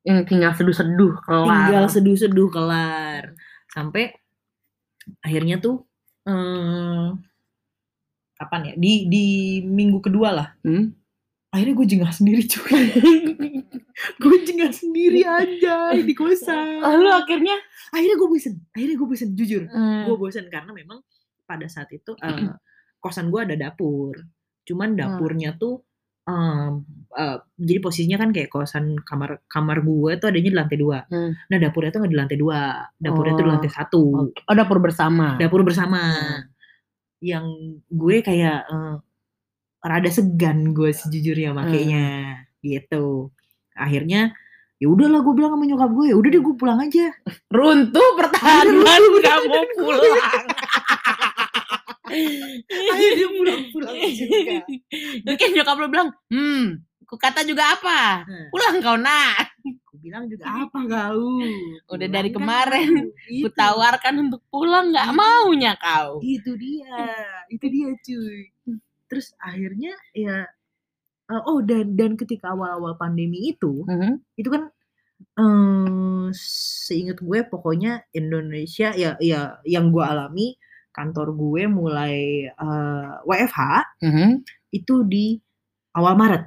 [0.01, 1.45] Yang tinggal seduh-seduh kelar.
[1.45, 3.23] tinggal seduh-seduh kelar
[3.69, 4.15] sampai
[5.19, 5.83] akhirnya tuh
[6.23, 7.05] eh,
[8.33, 9.25] kapan ya di di
[9.61, 10.95] minggu kedua lah Hmm?
[11.51, 12.83] Akhirnya gue jengah sendiri cuy.
[14.17, 16.81] Gue jengah sendiri aja di kosan.
[16.81, 17.53] Lalu akhirnya?
[17.93, 19.63] Akhirnya gue bosen akhirnya gue bosen jujur.
[19.69, 21.03] Hmm, gue bosen karena memang
[21.45, 22.49] pada saat itu eh,
[22.97, 24.15] kosan gue ada dapur.
[24.65, 25.85] Cuman dapurnya tuh
[26.25, 26.81] em,
[27.13, 30.99] eh, jadi posisinya kan kayak kosan kamar kamar gue tuh adanya di lantai dua.
[31.05, 31.35] Hmm.
[31.51, 32.59] nah dapurnya tuh nggak di lantai dua
[32.97, 33.53] dapurnya tuh di Oh.
[33.53, 34.03] lantai satu.
[34.33, 35.35] Oh dapur bersama.
[35.37, 35.99] dapur bersama.
[36.01, 36.41] Hmm.
[37.21, 37.45] yang
[37.85, 38.95] gue kayak eh,
[39.81, 43.33] rada segan gue sejujurnya makanya gitu
[43.73, 44.31] akhirnya
[44.77, 47.05] ya udahlah gue bilang sama nyokap gue ya udah deh gue pulang aja
[47.55, 50.01] Runtuh pertahanan nggak mau pulang.
[52.91, 54.57] akhirnya pulang-pulang juga
[55.23, 56.63] Terus kan nyokap lo bilang, hmm,
[57.07, 58.27] ku kata juga apa?
[58.27, 59.47] Nah, Pulang kau nak.
[59.63, 61.39] Aku bilang juga apa kau?
[61.87, 63.15] Udah Pulang dari kan kemarin kau.
[63.27, 63.55] Ku Itu.
[63.55, 65.15] tawarkan untuk pulang nggak Itu.
[65.15, 66.19] maunya kau.
[66.19, 66.99] Itu dia,
[67.47, 68.39] itu dia cuy.
[69.11, 70.47] Terus akhirnya ya
[71.27, 74.23] eh, oh dan dan ketika awal-awal pandemi itu, Mhm.
[74.39, 74.71] itu kan
[75.21, 80.55] eh seingat gue pokoknya Indonesia ya ya yang gue alami
[80.91, 82.15] kantor gue mulai
[82.49, 83.59] eh, WFH
[84.01, 84.29] Mhm.
[84.71, 85.35] itu di
[85.93, 86.43] awal Maret.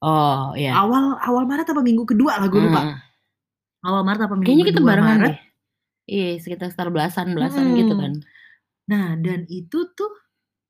[0.00, 0.72] Oh iya.
[0.80, 2.80] Awal awal Maret apa minggu kedua lah gue lupa.
[2.88, 2.96] Hmm.
[3.84, 5.28] Awal Maret apa minggu Kayaknya kita barengan Maret.
[5.28, 5.38] deh.
[6.10, 7.76] Iya, sekitar sekitar belasan belasan Hmm.
[7.78, 8.12] gitu kan.
[8.90, 10.10] Nah, dan itu tuh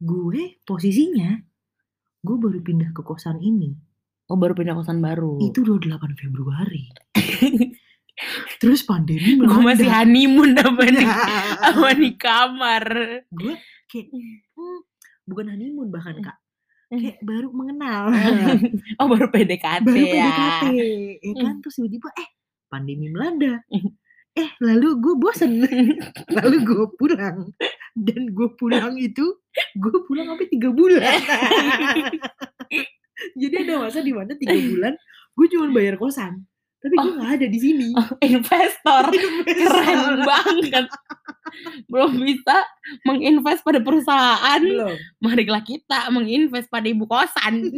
[0.01, 1.37] gue posisinya
[2.21, 3.77] gue baru pindah ke kosan ini.
[4.31, 5.41] Oh baru pindah kosan baru.
[5.41, 6.89] Itu 28 Februari.
[8.61, 11.09] Terus pandemi gue masih honeymoon apa nih?
[11.65, 12.85] Sama di kamar.
[13.33, 13.55] gue
[13.89, 14.81] kayak hmm,
[15.25, 16.37] bukan honeymoon bahkan kak.
[16.93, 17.01] Hmm.
[17.01, 18.13] Kayak baru mengenal.
[19.01, 20.29] oh baru PDKT baru ya.
[20.29, 20.65] PDKT.
[21.25, 22.29] Ya kan terus tiba-tiba eh
[22.69, 23.65] pandemi melanda.
[24.35, 25.67] Eh lalu gue bosen.
[26.37, 27.51] lalu gue pulang.
[27.99, 29.35] Dan gue pulang itu
[29.75, 31.03] gue pulang sampai tiga bulan.
[33.41, 34.95] Jadi ada masa di mana tiga bulan
[35.31, 36.45] gue cuma bayar kosan,
[36.79, 37.17] tapi gue Oh.
[37.17, 37.89] nggak ada di sini.
[37.97, 39.09] Oh, investor
[39.47, 40.87] keren banget.
[41.89, 42.69] Belum bisa
[43.03, 44.61] menginvest pada perusahaan.
[44.61, 44.95] Belum.
[45.19, 47.73] Marilah kita menginvest pada ibu kosan.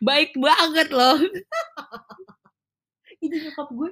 [0.00, 1.20] Baik banget loh.
[3.24, 3.88] Itu nyokap gue,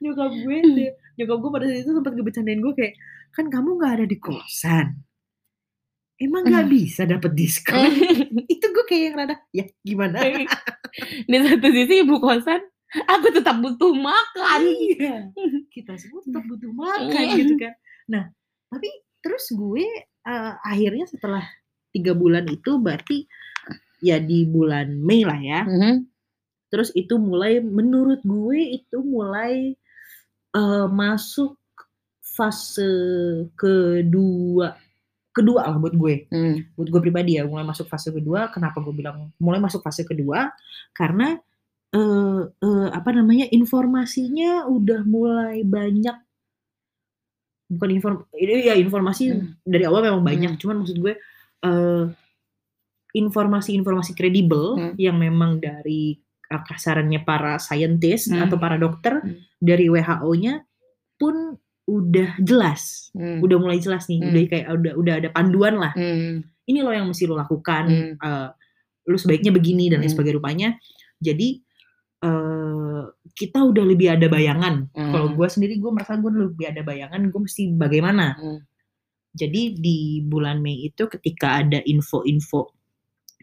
[0.00, 2.94] nyokap gue, deh- nyokap gue pada saat itu sempat ngebecandain gue kayak,
[3.30, 4.86] kan kamu nggak ada di kosan,
[6.16, 7.78] emang nggak bisa dapet diskon?
[8.52, 10.18] itu gue kayak yang rada, ya gimana?
[11.24, 12.60] Di satu sisi ibu kosan,
[13.02, 14.60] aku tetap butuh makan.
[14.62, 15.32] Iya,
[15.74, 17.34] kita semua tetap butuh makan Iya.
[17.38, 17.72] gitu kan.
[18.06, 18.24] Nah,
[18.68, 19.86] tapi terus gue
[20.22, 21.42] eh, akhirnya setelah
[21.90, 23.24] tiga bulan itu berarti
[23.98, 25.60] ya di bulan Mei lah ya.
[25.62, 26.11] Mhm.
[26.72, 29.76] Terus itu mulai menurut gue itu mulai
[30.52, 31.60] eh, masuk
[32.18, 32.88] fase
[33.54, 34.72] kedua
[35.32, 36.64] kedua lah buat gue Hmm.
[36.76, 40.48] buat gue pribadi ya mulai masuk fase kedua kenapa gue bilang mulai masuk fase kedua
[40.92, 41.36] karena
[41.92, 46.16] eh eh, apa namanya informasinya udah mulai banyak
[47.68, 49.56] bukan inform ini ya informasi Hmm.
[49.64, 50.60] dari awal memang banyak Hmm.
[50.60, 51.14] cuman maksud gue
[51.64, 52.04] eh
[53.12, 54.94] informasi-informasi kredibel Hmm.
[54.96, 56.16] yang memang dari
[56.60, 58.44] kasarannya para scientist Hmm.
[58.44, 59.40] atau para dokter Hmm.
[59.56, 60.60] dari WHO-nya
[61.16, 63.40] pun udah jelas Hmm.
[63.40, 64.28] udah mulai jelas nih Hmm.
[64.28, 66.44] udah kayak udah udah ada panduan lah Hmm.
[66.68, 68.12] ini loh yang mesti lo lakukan Hmm.
[68.20, 68.48] eh,
[69.08, 70.14] lu sebaiknya begini dan lain Hmm.
[70.14, 70.68] sebagainya rupanya
[71.18, 71.48] jadi
[72.22, 73.02] eh,
[73.34, 75.10] kita udah lebih ada bayangan Hmm.
[75.10, 78.62] kalau gue sendiri gue merasa gue lebih ada bayangan gue mesti bagaimana Hmm.
[79.34, 82.70] jadi di bulan Mei itu ketika ada info-info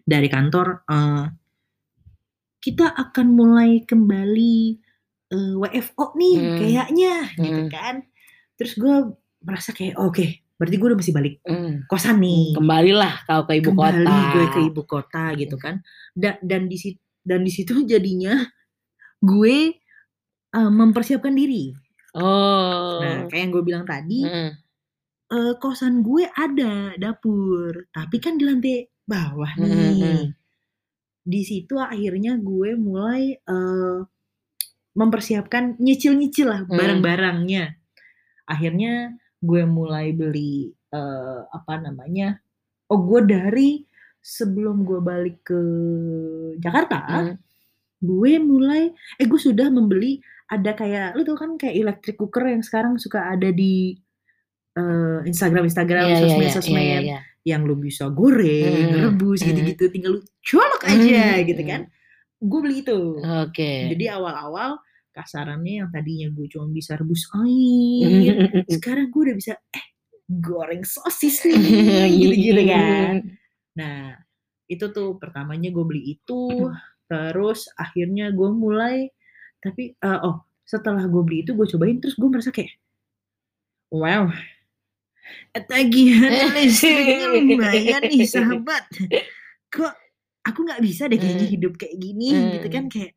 [0.08, 1.24] dari kantor, eee
[2.64, 4.58] kita akan mulai kembali,
[5.34, 6.56] eee, WFO nih Mhm.
[6.58, 7.70] kayaknya gitu Mhm.
[7.72, 8.04] kan.
[8.60, 8.96] Terus gue
[9.46, 11.88] merasa kayak, "Oke, berarti gue udah mesti balik Mmm.
[11.90, 14.24] kosan nih." Kembalilah kau ke ibu Kembali kota.
[14.32, 15.84] gue ke ibu kota gitu kan.
[16.16, 16.78] Da dan di
[17.28, 18.40] dan di situ jadinya
[19.24, 19.58] gue,
[20.56, 21.74] eee, mempersiapkan diri.
[22.16, 22.24] Oh.
[22.98, 24.64] Nah, kayak yang gue bilang tadi, Mhm.
[25.34, 29.66] eee, kosan gue ada dapur, tapi kan di lantai bawah Mhm
[30.00, 30.39] mhm.
[31.30, 33.98] Di situ akhirnya gue mulai, eee,
[34.98, 36.74] mempersiapkan nyicil-nyicil lah Mmm.
[36.74, 37.66] barang-barangnya.
[38.50, 42.42] Akhirnya gue mulai beli, eee, apa namanya,
[42.90, 43.70] oh gue dari
[44.20, 45.62] sebelum gue balik ke
[46.60, 47.36] Jakarta, Mmm.
[48.04, 48.90] gue mulai
[49.22, 53.30] eh gue sudah membeli ada kayak lu tahu kan kayak electric cooker yang sekarang suka
[53.38, 53.94] ada di,
[54.76, 57.20] eee, Instagram-Instagram, Iya iya iya iya sosmed-sosmed, iya.
[57.48, 59.48] Yang lu bisa goreng, Mhm rebus, mhm.
[59.52, 61.82] gitu-gitu, tinggal lu colok aja Mhm gitu kan.
[62.40, 63.00] Gue beli itu.
[63.20, 63.74] Oke.
[63.96, 64.80] Jadi awal-awal
[65.12, 68.10] kasarannya yang tadinya gue cuma bisa rebus air,
[68.76, 69.86] sekarang gue udah bisa, eh
[70.30, 73.16] goreng sosis nih, gitu-gitu kan.
[73.76, 74.16] Nah,
[74.70, 76.70] itu tuh pertamanya gue beli itu,
[77.10, 79.10] terus akhirnya gue mulai
[79.60, 82.72] tapi, eee, oh setelah gue beli itu gue cobain terus gue merasa kayak,
[83.92, 84.30] wow,
[85.68, 88.84] tagihan listriknya lumayan nih sahabat.
[89.70, 89.94] Kok
[90.46, 91.56] aku nggak bisa deh kayaknya Mmm.
[91.56, 93.14] hidup kayak gini gitu kan, kayak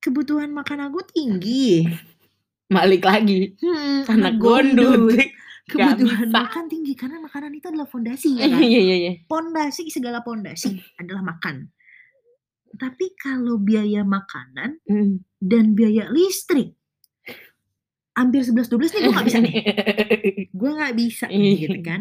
[0.00, 1.86] kebutuhan makan aku tinggi.
[2.66, 5.14] Balik lagi, Hmm, anak gondut.
[5.66, 8.62] Kebutuhan makan tinggi karena makanan itu adalah fondasi ya kan.
[8.62, 9.12] Iya iya iya.
[9.26, 11.70] Pondasi segala pondasi adalah makan.
[12.76, 15.22] Tapi kalau biaya makanan Mmm.
[15.42, 16.74] dan biaya listrik
[18.16, 19.54] hampir 11, 12 nih gue nggak bisa nih.
[20.58, 22.00] Gue nggak bisa nih gitu kan.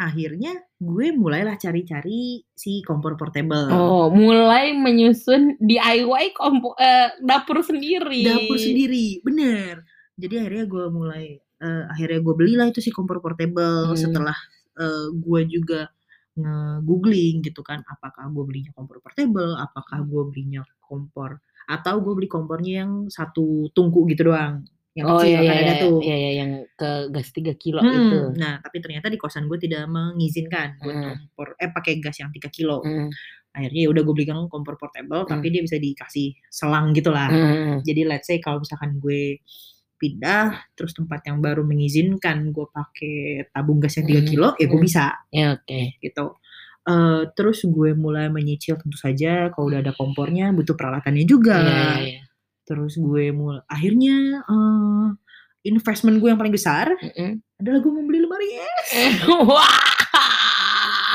[0.00, 3.68] Akhirnya gue mulailah cari-cari si kompor portable.
[3.68, 8.24] Oh, mulai menyusun DIY kompo eee, dapur sendiri.
[8.24, 9.84] Dapur sendiri, bener.
[10.16, 14.00] Jadi akhirnya gue mulai, eee, akhirnya gue belilah itu si kompor portable Mmm.
[14.00, 14.36] setelah,
[14.80, 15.80] eee, gue juga
[16.40, 22.26] nge-googling gitu kan, apakah gue belinya kompor portable, apakah gue belinya kompor atau gue beli
[22.30, 24.64] kompornya yang satu tungku gitu doang,
[24.98, 25.82] yang Oh, kecil iya iya kan ada iya.
[25.82, 25.96] tuh.
[26.02, 28.18] Iya iya, yang ke gas 3 kilo itu.
[28.26, 31.04] Mhm, nah tapi ternyata di kosan gue tidak mengizinkan buat Mhm.
[31.06, 32.82] kompor eh pakai gas yang 3 kilo.
[32.82, 33.08] Mhm.
[33.54, 35.54] Akhirnya ya udah gue belikan kompor portable tapi Mmm.
[35.54, 37.28] dia bisa dikasih selang gitulah.
[37.30, 37.76] Mhm mhm.
[37.86, 39.38] Jadi let's say kalau misalkan gue
[40.00, 44.66] pindah, terus tempat yang baru mengizinkan gue pakai tabung gas yang 3 Mhm kilo, ya
[44.66, 44.86] gue mhm.
[44.88, 45.80] bisa Ya oke.
[46.02, 46.26] gitu.
[46.88, 51.60] Eee, terus gue mulai menyicil tentu saja kalau udah ada kompornya butuh peralatannya juga.
[51.60, 52.20] Iya iya iya.
[52.64, 54.79] Terus gue mul akhirnya, eee,
[55.62, 57.40] investment gue yang paling besar Mhm.
[57.58, 58.86] adalah gue membeli lemari es.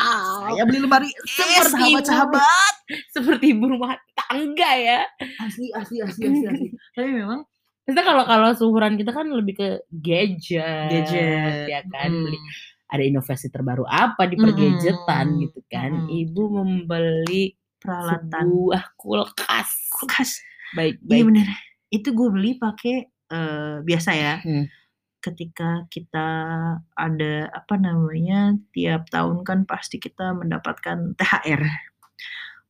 [0.06, 0.54] Wow.
[0.54, 2.74] Saya beli lemari es, sahabat-sahabat.
[3.10, 5.02] seperti ibu rumah tangga ya.
[5.42, 6.68] Asli asli asli asli asli.
[6.96, 7.42] Tapi memang
[7.82, 12.50] Maksudnya kalau kalau seumuran kita kan lebih ke gadget, gadget, ya kan, beli mhm.
[12.88, 15.92] ada inovasi terbaru apa di Mhm pergadgetan gitu kan.
[15.94, 16.10] mhm.
[16.10, 19.70] Ibu membeli Peralatan sebuah kulkas.
[19.94, 20.42] kulkas.
[20.74, 21.24] Baik Iya baik.
[21.30, 21.48] bener.
[21.88, 24.66] Itu gue beli pakai, eee, biasa ya, Hmm.
[25.22, 26.28] ketika kita
[26.94, 31.62] ada apa namanya, tiap tahun kan pasti kita mendapatkan THR.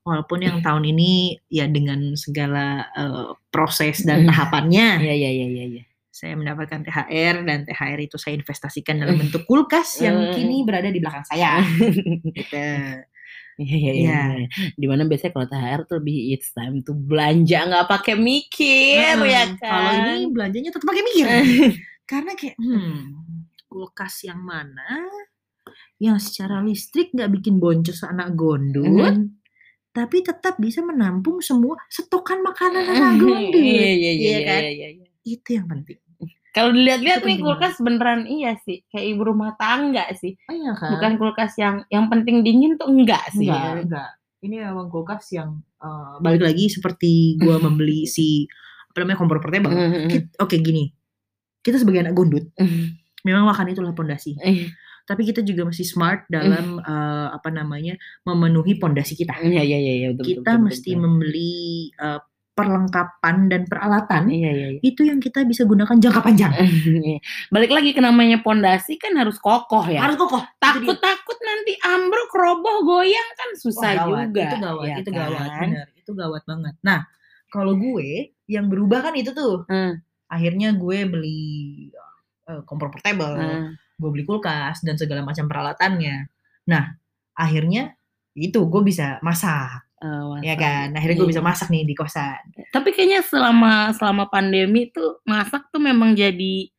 [0.05, 5.65] Walaupun yang tahun ini ya dengan segala, eee, proses dan tahapannya, Iya iya iya iya
[5.79, 5.83] iya.
[6.15, 11.01] saya mendapatkan THR dan THR itu saya investasikan dalam bentuk kulkas yang kini berada di
[11.01, 11.59] belakang saya.
[12.37, 12.63] Gitu.
[13.55, 14.19] Iya iya iya.
[14.35, 14.45] Iya.
[14.75, 19.31] Di mana biasanya kalau THR tuh lebih it's time to belanja nggak pakai mikir Heeh,
[19.31, 19.99] ya kalau kan.
[20.11, 21.25] ini belanjanya tetap pakai mikir.
[22.11, 22.99] Karena kayak, hmm,
[23.65, 25.07] kulkas yang mana
[25.97, 29.39] yang secara listrik nggak bikin boncos anak gondut, Mhm.
[29.89, 33.55] tapi tetap bisa menampung semua stokan makanan anak gondut.
[33.55, 34.61] Iya iya iya Iya iya kan?
[34.61, 35.07] iya iya, iya.
[35.25, 35.97] Itu yang penting.
[36.55, 40.39] Kalau dilihat-lihat nih kulkas beneran iya sih, kayak ibu rumah tangga sih.
[40.47, 40.95] Oh iya kan?
[40.95, 43.43] Bukan kulkas yang yang penting dingin tuh enggak sih.
[43.43, 44.09] Enggak, enggak.
[44.39, 48.47] Ini memang kulkas yang eh, balik lagi seperti gua membeli si
[48.87, 49.69] apa namanya kompor portable.
[49.69, 50.07] Mhm.
[50.07, 50.95] Kit- Oke gini,
[51.59, 53.03] kita sebagai anak gondut, Mhm.
[53.21, 54.39] memang makan itulah pondasi.
[54.39, 54.71] Iya
[55.05, 59.37] Tapi kita juga masih smart dalam eh, apa namanya memenuhi pondasi kita.
[59.37, 61.01] iya iya iya, iya, betul, Kita betul, mesti betul.
[61.03, 61.53] membeli
[61.91, 62.19] eh,
[62.55, 64.79] perlengkapan dan peralatan Iya iya iya.
[64.79, 66.53] itu yang kita bisa gunakan jangka panjang.
[67.05, 67.19] Iya.
[67.51, 70.07] Balik lagi ke namanya pondasi kan harus kokoh ya.
[70.07, 70.39] Harus kokoh.
[70.39, 70.63] itu dia.
[70.95, 74.31] Takut-takut nanti ambruk, roboh, goyang kan susah gawat.
[74.31, 74.43] juga.
[74.47, 75.69] Itu gawat, ya itu gawat, kan?
[75.69, 75.87] bener.
[75.99, 76.73] Itu gawat banget.
[76.81, 76.99] Nah,
[77.51, 79.67] kalau gue yang berubah kan itu tuh.
[79.67, 79.99] Hmm.
[80.31, 81.43] Akhirnya gue beli
[82.45, 83.73] eh, kompor portable, Hmm.
[83.99, 86.29] gue beli kulkas dan segala macam peralatannya.
[86.71, 86.93] Nah,
[87.35, 87.93] akhirnya
[88.35, 90.93] itu gue bisa masak, Oh, ya kan.
[90.93, 91.33] Akhirnya gue Iya.
[91.33, 92.41] bisa masak nih di kosan.
[92.69, 96.69] Tapi kayaknya selama selama pandemi tuh masak tuh memang jadi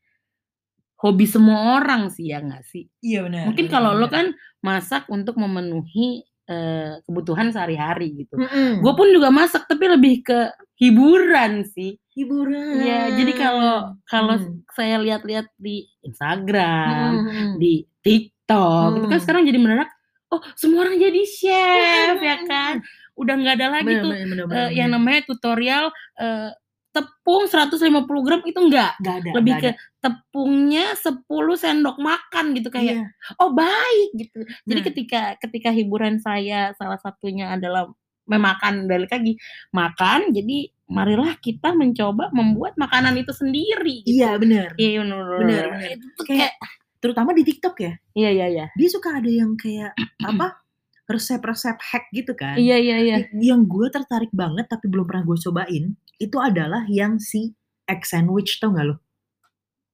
[0.96, 2.86] hobi semua orang sih ya nggak sih?
[3.00, 3.44] Iya benar.
[3.46, 8.38] Mungkin kalau lo kan masak untuk memenuhi eh, kebutuhan sehari-hari gitu.
[8.78, 10.38] Gue pun juga masak tapi lebih ke
[10.78, 11.98] hiburan sih.
[12.16, 12.80] hiburan.
[12.80, 14.64] Iya, jadi kalau kalau Hmm.
[14.72, 17.52] saya lihat-lihat di Instagram, Hmm.
[17.60, 19.20] di TikTok, itu kan Hmm.
[19.20, 19.92] sekarang jadi mendadak,
[20.32, 22.80] oh semua orang jadi chef ya kan?
[23.16, 25.84] Udah nggak ada lagi Bener, tuh bener, bener, eh, bener, yang namanya tutorial
[26.20, 26.50] eh,
[26.92, 28.96] tepung 150 gram itu enggak.
[29.00, 29.80] Nggak ada, Lebih nggak ke ada.
[30.00, 31.24] tepungnya 10
[31.56, 33.06] sendok makan gitu kayak, Iya.
[33.36, 34.38] oh baik gitu.
[34.64, 34.86] Jadi Nah.
[34.88, 37.88] ketika ketika hiburan saya salah satunya adalah
[38.24, 39.36] memakan balik lagi
[39.70, 44.00] makan, jadi marilah kita mencoba membuat makanan itu sendiri.
[44.02, 44.16] Gitu.
[44.18, 44.68] Iya benar.
[44.74, 45.90] Iya bener Bener, bener.
[45.94, 46.52] Itu kayak,
[46.96, 47.92] terutama di TikTok ya.
[48.14, 48.66] iya iya iya.
[48.72, 49.92] Dia suka ada yang kayak
[50.32, 50.58] apa?
[51.06, 52.58] Resep-resep hack gitu kan.
[52.58, 53.16] Iya iya iya.
[53.32, 55.84] Yang gue tertarik banget tapi belum pernah gue cobain
[56.18, 57.54] itu adalah yang si
[57.86, 58.96] egg sandwich tau gak lo?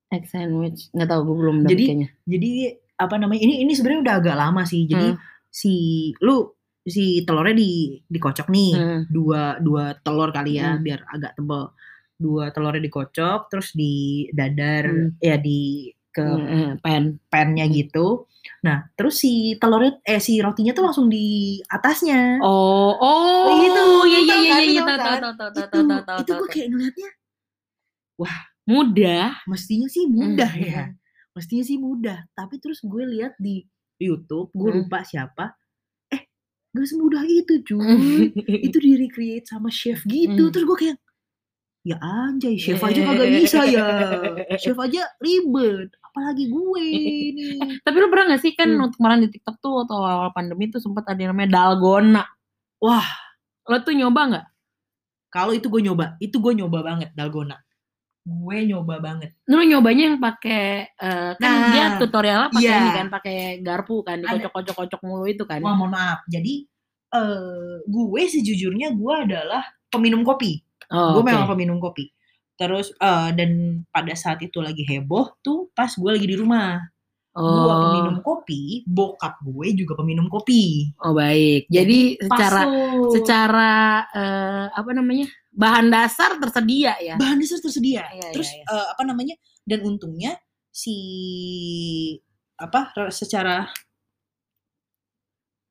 [0.08, 2.08] Egg sandwich nggak tahu gue belum Jadi kayaknya.
[2.24, 2.50] jadi
[2.96, 4.84] apa namanya ini ini sebenarnya udah agak lama sih.
[4.84, 5.20] Jadi Hmm.
[5.48, 5.74] si
[6.20, 6.48] lu
[6.82, 7.70] si telurnya di
[8.04, 9.00] dikocok nih Hmm.
[9.08, 10.82] dua dua telur kali ya Hmm.
[10.82, 11.72] biar agak tebal.
[12.16, 15.08] Dua telurnya dikocok terus di dadar Hmm.
[15.18, 17.02] ya di ke Hmm, hmm, pen.
[17.32, 18.28] pannya gitu.
[18.62, 22.38] Nah, terus si telurnya eh si rotinya tuh langsung di atasnya.
[22.44, 25.68] Oh, oh, Itu, iya iya iya kan, iya lu tahu tahu tahu kan?
[25.72, 27.10] tahu tahu itu tahu gue kayak ngeliatnya
[28.62, 29.26] mudah.
[29.50, 30.82] mestinya sih mudah ya.
[31.34, 32.18] Mestinya sih mudah.
[32.36, 33.64] Tapi terus gue lihat di
[33.98, 35.54] YouTube, gue lupa siapa.
[36.12, 36.22] Eh,
[36.70, 38.30] gak semudah itu cuy.
[38.68, 40.50] itu di recreate sama chef gitu.
[40.50, 40.52] Hmm.
[40.52, 40.98] Terus gue kayak
[41.82, 43.86] ya anjay, chef aja kagak bisa ya.
[44.60, 45.90] Chef aja ribet.
[46.12, 46.84] Apalagi gue
[47.32, 47.56] nih.
[47.88, 48.92] Tapi lu pernah gak sih kan Hmm.
[48.92, 52.24] kemarin di TikTok tuh waktu awal pandemi tuh sempat ada yang namanya dalgona.
[52.78, 53.08] Wah,
[53.64, 54.46] Lo tuh nyoba nggak?
[55.32, 57.56] kalau itu gue nyoba, itu gue nyoba banget dalgona.
[58.20, 59.32] Gue nyoba banget.
[59.48, 62.76] Lu nyobanya yang pakai eh, kan Nah, dia tutorialnya pakai iya.
[62.76, 65.64] ini kan pakai garpu kan dikocok-kocok-kocok mulu itu kan.
[65.64, 66.20] Wah, mohon maaf.
[66.28, 66.68] Jadi
[67.08, 70.60] eh gue sejujurnya gue adalah peminum kopi.
[70.92, 71.28] Oh, gue oke.
[71.32, 72.12] memang peminum kopi.
[72.62, 73.50] Terus eh dan
[73.90, 76.78] pada saat itu lagi heboh tuh pas gue lagi di rumah.
[77.32, 80.92] Gue Oh, peminum kopi, bokap gue juga peminum kopi.
[81.00, 81.64] oh baik.
[81.66, 83.08] Jadi Pas secara tuh.
[83.10, 83.72] secara
[84.12, 87.16] eh, apa namanya bahan dasar tersedia ya.
[87.16, 88.04] bahan dasar tersedia.
[88.12, 89.34] Iya, Terus iya, eh, apa namanya?
[89.64, 90.36] Dan untungnya
[90.68, 90.96] si
[92.60, 93.64] apa secara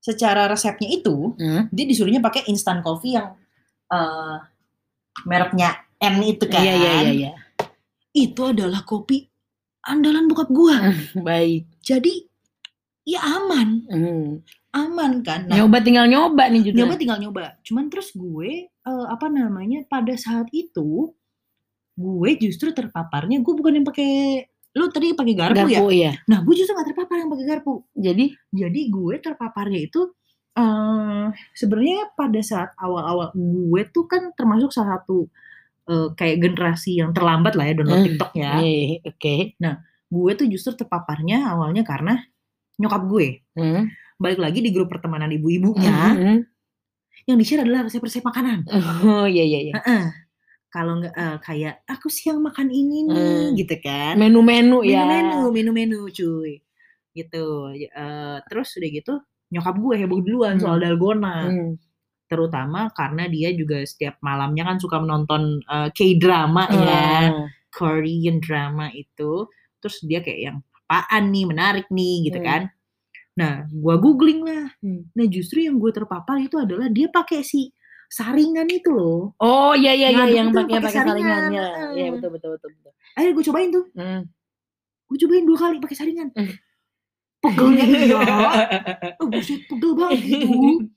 [0.02, 1.70] secara resepnya itu Hmm?
[1.70, 3.38] dia disuruhnya pakai instant coffee yang
[3.94, 4.38] eh
[5.30, 6.62] mereknya N itu kan.
[6.66, 7.32] Iya iya iya iya.
[8.12, 9.24] Itu adalah kopi
[9.86, 10.92] andalan bokap gua.
[11.18, 11.70] Baik.
[11.80, 12.26] Jadi
[13.02, 14.30] ya aman, Hmm.
[14.72, 15.50] aman kan.
[15.50, 16.78] Nah, Nyoba tinggal nyoba nih juga.
[16.86, 17.42] nyoba tinggal nyoba.
[17.62, 21.12] Cuman terus gue eh, apa namanya pada saat itu
[21.92, 25.66] gue justru terpaparnya gue bukan yang pakai lu tadi pakai garpu, ya.
[25.68, 26.12] Garpu iya.
[26.32, 27.74] Nah, gue justru gak terpapar yang pakai garpu.
[27.92, 30.02] Jadi Jadi gue terpaparnya itu
[30.52, 35.28] eh sebenarnya pada saat awal-awal gue tuh kan termasuk salah satu
[35.92, 38.52] eh, kayak generasi yang terlambat lah ya download Hmm, TikTok ya.
[38.60, 39.36] eh, oke.
[40.08, 42.20] Gue tuh justru terpaparnya awalnya karena
[42.76, 43.28] nyokap gue.
[43.54, 43.92] Hmm.
[44.16, 46.38] Balik lagi di grup pertemanan ibu-ibunya Hmm.
[47.24, 48.66] yang di-share adalah resep-resep makanan.
[49.04, 49.74] Oh iya iya iya.
[49.78, 50.04] Heeh.
[50.68, 53.16] Kalau nggak eh, kayak aku siang makan ini nih
[53.52, 53.56] Hmm.
[53.56, 54.16] gitu kan.
[54.16, 55.04] Menu-menu ya.
[55.04, 56.64] Menu-menu, menu-menu cuy.
[57.12, 57.46] Gitu.
[57.76, 59.14] Eh, terus udah gitu
[59.52, 60.64] nyokap gue heboh duluan Hmm.
[60.64, 61.48] soal dalgona.
[61.48, 61.72] Hmm.
[62.32, 66.88] Terutama karena dia juga setiap malamnya kan suka menonton eh, K-drama ya.
[67.28, 67.48] Ah.
[67.68, 69.52] Korean drama itu.
[69.84, 72.48] Terus dia kayak yang apaan nih menarik nih gitu Hmm.
[72.48, 72.62] kan.
[73.32, 74.72] Nah, gua googling lah.
[74.80, 75.08] Hmm.
[75.12, 77.72] Nah, justru yang gue terpapar itu adalah dia pakai si
[78.12, 79.32] saringan itu loh.
[79.40, 81.64] Oh iya iya iya yang itu pakai pakai saringan saringan, ya.
[81.64, 81.92] heeh.
[81.96, 82.92] Iya betul betul betul betul.
[83.16, 83.86] Akhirnya gue cobain tuh.
[83.96, 84.22] Hmm.
[85.08, 86.28] Gue cobain dua kali pakai saringan.
[86.36, 86.54] Hmm.
[87.42, 88.20] Pegelnya iya.
[89.24, 90.48] Oh, buset, pegel banget gitu.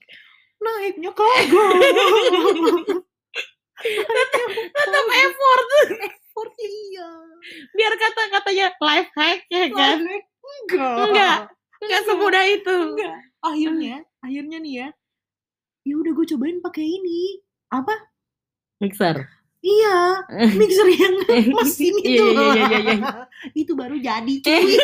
[0.65, 1.71] Naiknya kagak.
[4.75, 5.69] Tetap effort
[6.01, 7.11] Effort iya.
[7.77, 9.99] biar kata-katanya life hack ya kan.
[10.03, 10.97] Enggak.
[11.11, 11.39] Enggak.
[11.85, 12.77] Enggak semudah itu.
[12.97, 13.17] Enggak.
[13.45, 14.89] Akhirnya, akhirnya nih ya.
[15.85, 17.45] Ya udah gue cobain pakai ini.
[17.69, 17.93] Apa?
[18.81, 19.29] Mixer.
[19.65, 19.97] Iya,
[20.61, 21.15] mixer yang
[21.57, 22.25] mesin Iya, itu.
[22.25, 23.13] iya, iya, iya, iya.
[23.65, 24.77] itu baru jadi cuy.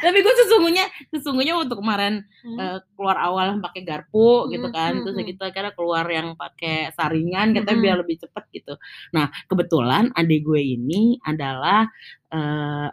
[0.00, 2.58] Tapi gue sesungguhnya sesungguhnya untuk kemarin Hmm.
[2.58, 5.28] eh, keluar awal pakai garpu gitu Hmm, kan hmm, terus hmm.
[5.34, 7.84] kita kira keluar yang pakai saringan katanya Hmm.
[7.84, 8.74] biar lebih cepet gitu
[9.12, 11.86] nah kebetulan adik gue ini adalah
[12.32, 12.88] eh,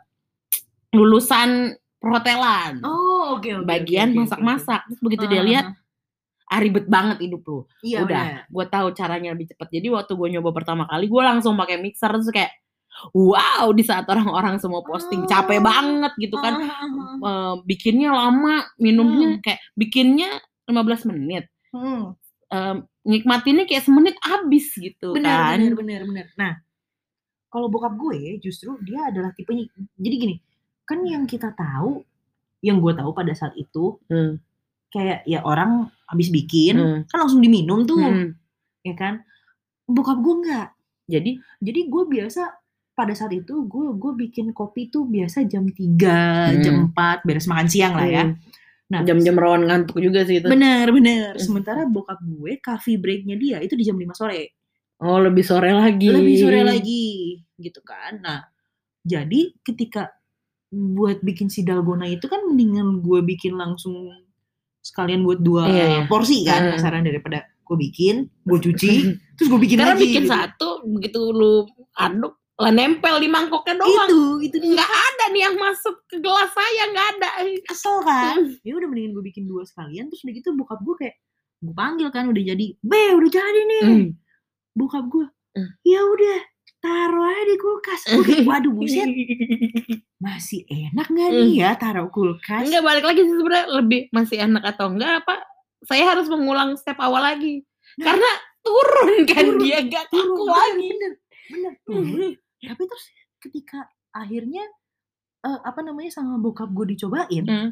[0.90, 2.82] lulusan perhotelan.
[2.82, 3.68] Oh, oke oke.
[3.68, 4.82] bagian oke, oke, masak-masak.
[4.88, 5.32] Terus begitu oke.
[5.32, 7.60] dia Ah, lihat, ah, ah ribet banget hidup lu.
[7.84, 9.68] Iya Udah, gue tahu caranya lebih cepat.
[9.70, 12.52] Jadi waktu gue nyoba pertama kali, gue langsung pakai mixer terus kayak
[13.12, 15.66] wow di saat orang-orang semua posting capek Oh.
[15.66, 16.54] banget gitu kan.
[16.60, 17.18] Ah, ah, ah, ah.
[17.20, 19.42] Eh, bikinnya lama, minumnya Hmm.
[19.42, 20.30] kayak bikinnya
[20.66, 21.48] 15 menit.
[21.72, 22.14] Hmm.
[22.50, 25.58] Em, nikmatinnya kayak semenit habis gitu Benar, kan.
[25.62, 26.26] benar, benar, benar.
[26.36, 26.54] Nah,
[27.48, 29.66] kalau bokap gue justru dia adalah tipenya.
[29.96, 30.36] Jadi gini,
[30.84, 32.02] kan yang kita tahu,
[32.62, 34.38] yang gue tahu pada saat itu Hmm,
[34.90, 38.34] kayak ya orang habis bikin hmm, kan langsung diminum tuh, hmm.
[38.82, 39.22] ya kan?
[39.86, 40.70] Bokap gue enggak.
[41.06, 42.59] Jadi Jadi gue biasa
[43.00, 45.80] pada saat itu gue gue bikin kopi tuh biasa jam 3,
[46.52, 46.60] Hmm.
[46.60, 48.24] jam 4 beres makan siang lah ya.
[48.26, 48.36] hmm,
[48.90, 50.46] Nah, jam-jam rawan ngantuk juga sih itu.
[50.46, 51.34] benar benar.
[51.34, 51.42] Hmm.
[51.42, 54.58] Sementara bokap gue coffee breaknya dia itu di jam 5 sore.
[55.00, 56.12] Oh lebih sore lagi.
[56.12, 58.40] lebih sore lagi gitu kan nah
[59.02, 60.12] jadi ketika
[60.70, 64.12] buat bikin si dalgona itu kan mendingan gue bikin langsung
[64.82, 66.02] sekalian buat dua Iya, iya.
[66.06, 66.72] porsi kan Hmm.
[66.76, 68.92] kasaran daripada gue bikin gue cuci
[69.36, 70.32] terus gue bikin Karena lagi bikin gitu.
[70.32, 74.06] satu begitu lu aduk lah nempel di mangkoknya doang.
[74.06, 77.30] itu itu dia Nggak ada nih yang masuk ke gelas saya nggak ada.
[77.64, 81.16] kesel kan ya udah mendingan gue bikin dua sekalian terus udah gitu bokap gue kayak
[81.60, 84.08] gue panggil kan udah jadi be udah jadi nih Hmm.
[84.74, 85.72] bokap gue Hmm.
[85.82, 86.38] ya udah
[86.80, 89.08] taruh aja di kulkas kayak, waduh buset
[90.20, 94.64] masih enak nggak nih ya taruh kulkas Enggak balik lagi sih sebenarnya lebih masih enak
[94.68, 95.36] atau enggak apa?
[95.82, 97.64] Saya harus mengulang step awal lagi.
[97.96, 98.06] Nah.
[98.06, 98.30] Karena
[98.60, 100.88] turun kan Turun, dia gak turun kaku lagi.
[100.92, 101.12] bener
[101.50, 102.32] bener turun
[102.62, 103.06] tapi terus
[103.40, 103.80] ketika
[104.12, 104.64] akhirnya
[105.42, 107.70] eh, apa namanya sama bokap gue dicobain Hmm,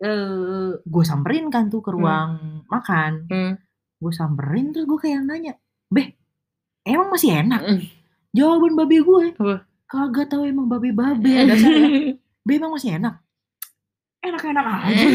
[0.00, 3.12] eh gue samperin kan tuh ke ruang makan.
[3.30, 3.52] Hmm,
[3.96, 5.56] gue samperin terus gue kayak nanya
[5.88, 6.08] beh
[6.84, 7.60] emang masih enak?
[7.64, 7.80] Hmm.
[8.30, 9.56] jawaban babe gue Apa?
[9.86, 11.24] kagak tahu emang babe babe.
[11.24, 11.48] Ya.
[11.48, 13.18] Dasarnya be emang masih enak?
[14.20, 15.06] Enak-enak aja.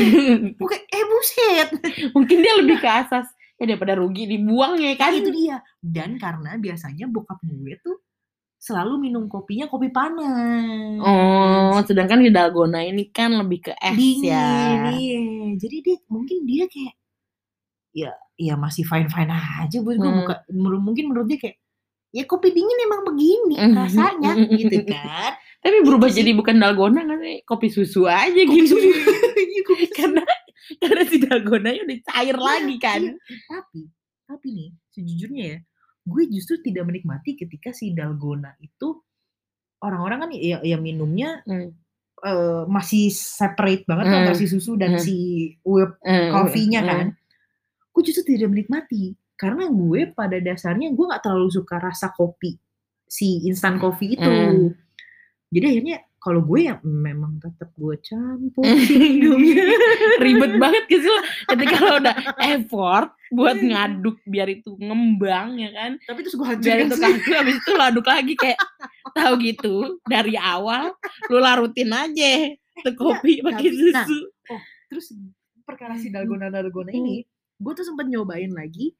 [0.58, 1.70] Oke, eh buset.
[2.10, 5.14] Mungkin dia lebih ke asas ya daripada rugi dibuang ya kan.
[5.14, 5.62] itu dia.
[5.78, 8.02] Dan karena biasanya bokap gue tuh
[8.66, 14.26] selalu minum kopinya kopi panas Oh, sedangkan di dalgona ini kan lebih ke es dingin
[14.26, 14.90] ya.
[14.92, 15.22] iya
[15.56, 16.96] jadi dia mungkin dia kayak
[17.94, 20.20] ya ya masih fine fine aja buat gue Hmm.
[20.20, 21.58] buka menurut- mungkin menurut dia kayak
[22.10, 27.02] ya kopi dingin emang begini Mhm, rasanya mhm, gitu kan Tapi berubah jadi bukan dalgona
[27.02, 27.42] kan sih?
[27.42, 28.78] Kopi susu aja Kopi gitu.
[28.78, 28.86] susu.
[29.36, 29.96] Iya, kopi susu.
[29.96, 30.24] karena
[30.78, 33.02] karena si dalgonanya udah cair lagi kan.
[33.02, 33.80] Iya, tapi
[34.26, 35.58] tapi nih sejujurnya ya
[36.06, 39.02] gue justru tidak menikmati ketika si dalgona itu
[39.82, 41.74] orang-orang kan ya, ya minumnya Hmm.
[42.22, 44.16] eh, masih separate banget Hmm.
[44.22, 45.04] antara si susu dan Hmm.
[45.04, 45.16] si
[45.66, 47.08] whip Eh, coffee-nya eh, kan
[47.92, 52.56] gue justru tidak menikmati karena gue pada dasarnya gue nggak terlalu suka rasa kopi
[53.06, 54.72] si instan coffee itu Hmm.
[55.50, 58.66] jadi akhirnya kalau gue ya memang tetap gue campur
[60.26, 61.22] ribet banget gitu sih lo?
[61.54, 62.16] Ketika lo udah
[62.58, 66.02] effort buat ngaduk biar itu ngembang ya kan?
[66.02, 68.58] Tapi terus gue biar hancurin itu kaku habis itu lo aduk lagi kayak
[69.14, 69.76] tahu gitu
[70.10, 70.98] dari awal
[71.30, 74.20] lo larutin aja tuh kopi pakai nah, susu.
[74.92, 75.14] terus
[75.64, 77.24] perkara si dalgona dalgona ini
[77.56, 78.92] gue tuh sempat nyobain lagi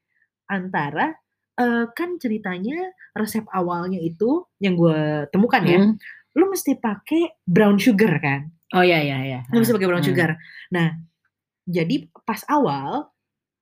[0.48, 1.12] antara
[1.60, 6.00] eh, kan ceritanya resep awalnya itu yang gue temukan ya Hmm.
[6.36, 10.10] Lu mesti pakai brown sugar kan oh ya ya ya lu mesti pakai brown Hmm.
[10.12, 10.30] sugar
[10.70, 10.96] nah
[11.64, 13.10] jadi pas awal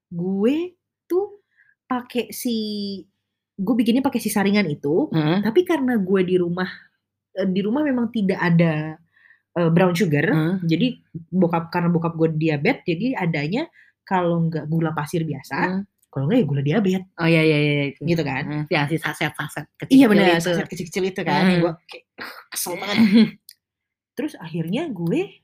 [0.09, 1.41] gue tuh
[1.86, 2.55] pakai si
[3.53, 5.41] gue bikinnya pakai si saringan itu Hmm.
[5.41, 6.69] tapi karena gue di rumah
[7.34, 8.97] eh, di rumah memang tidak ada
[9.53, 10.55] eh, brown sugar Hmm.
[10.61, 10.97] jadi
[11.30, 13.69] bokap karena bokap gue diabetes jadi adanya
[14.03, 15.84] kalau nggak gula pasir biasa Hmm.
[16.14, 18.95] Kalau nggak ya gula diabetes oh ya ya ya itu gitu kan Hmm, ya si
[18.95, 21.59] saset saset kecil iya benar saset kecil-kecil itu kan Hmm.
[21.59, 22.97] gue kayak "Ah, kesel banget
[24.16, 25.41] terus akhirnya gue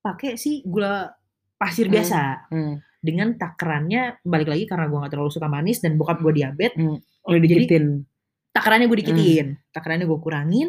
[0.00, 1.12] pakai si gula
[1.56, 1.94] pasir Hmm.
[1.94, 2.74] biasa Hmm.
[2.98, 6.80] dengan takarannya balik lagi karena gue nggak terlalu suka manis dan bokap gue diabetes
[7.22, 8.02] oh didikitin
[8.50, 9.04] takarannya gue Hmm.
[9.04, 10.68] dikitin takarannya gue kurangin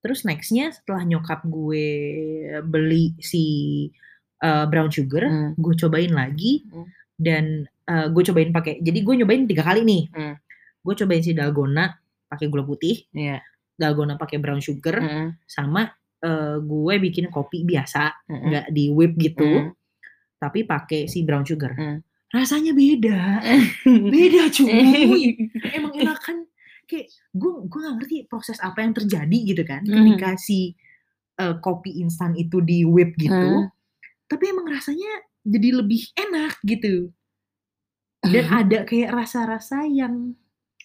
[0.00, 1.86] terus nextnya setelah nyokap gue
[2.62, 3.44] beli si
[4.38, 5.52] uh, brown sugar Hmm.
[5.54, 6.86] gue cobain lagi Hmm.
[7.16, 7.44] dan
[7.86, 10.34] uh, gue cobain pakai jadi gue nyobain tiga kali nih Hmm.
[10.82, 11.94] gue cobain si dalgona
[12.26, 13.42] pakai gula putih Iya.
[13.74, 15.28] dalgona pakai brown sugar Hmm.
[15.44, 15.86] sama
[16.22, 18.42] uh, gue bikin kopi biasa Hmm.
[18.48, 19.70] nggak di whip gitu Hmm.
[20.36, 22.02] tapi pakai si brown sugar Hmm.
[22.28, 23.40] rasanya beda
[24.14, 25.34] beda cuy
[25.76, 26.44] emang enakan
[26.86, 29.90] kayak gue gue gak ngerti proses apa yang terjadi gitu kan Mhm.
[29.90, 30.74] ketika si
[31.36, 33.70] uh, kopi instan itu di whip gitu Hmm.
[34.26, 35.10] tapi emang rasanya
[35.42, 37.10] jadi lebih enak gitu
[38.28, 40.34] dan ada kayak rasa-rasa yang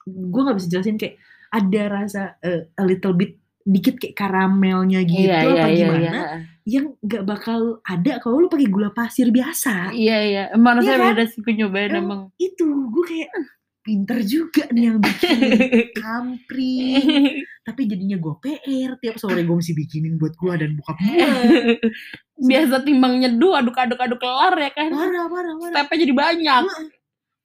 [0.04, 1.16] gue nggak bisa jelasin kayak
[1.50, 6.02] ada rasa uh, a little bit dikit kayak karamelnya gitu Iya iya apa iya gimana,
[6.02, 6.42] iya, heeh.
[6.66, 9.94] yang nggak bakal ada kalau lu pakai gula pasir biasa.
[9.94, 11.10] Iya iya, emang Iya rasanya kan?
[11.14, 12.22] beda sih, gue nyobain Emang emang.
[12.36, 13.48] itu, gue kayak, "Eh,
[13.82, 15.38] pinter juga nih yang bikin,
[16.02, 17.06] kampring."
[17.68, 21.22] Tapi jadinya gue PR, tiap sore gue mesti bikinin buat gue dan bokap gue.
[22.50, 24.90] Biasa timbang nyeduh, aduk-aduk-aduk kelar ya kan.
[24.90, 25.70] Parah parah parah.
[25.70, 26.64] Stepnya jadi banyak.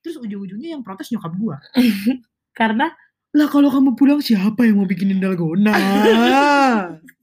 [0.07, 1.57] Terus ujung-ujungnya yang protes nyokap gue.
[2.63, 2.95] Karena
[3.35, 5.75] Lah kalau kamu pulang siapa yang mau bikinin dalgona?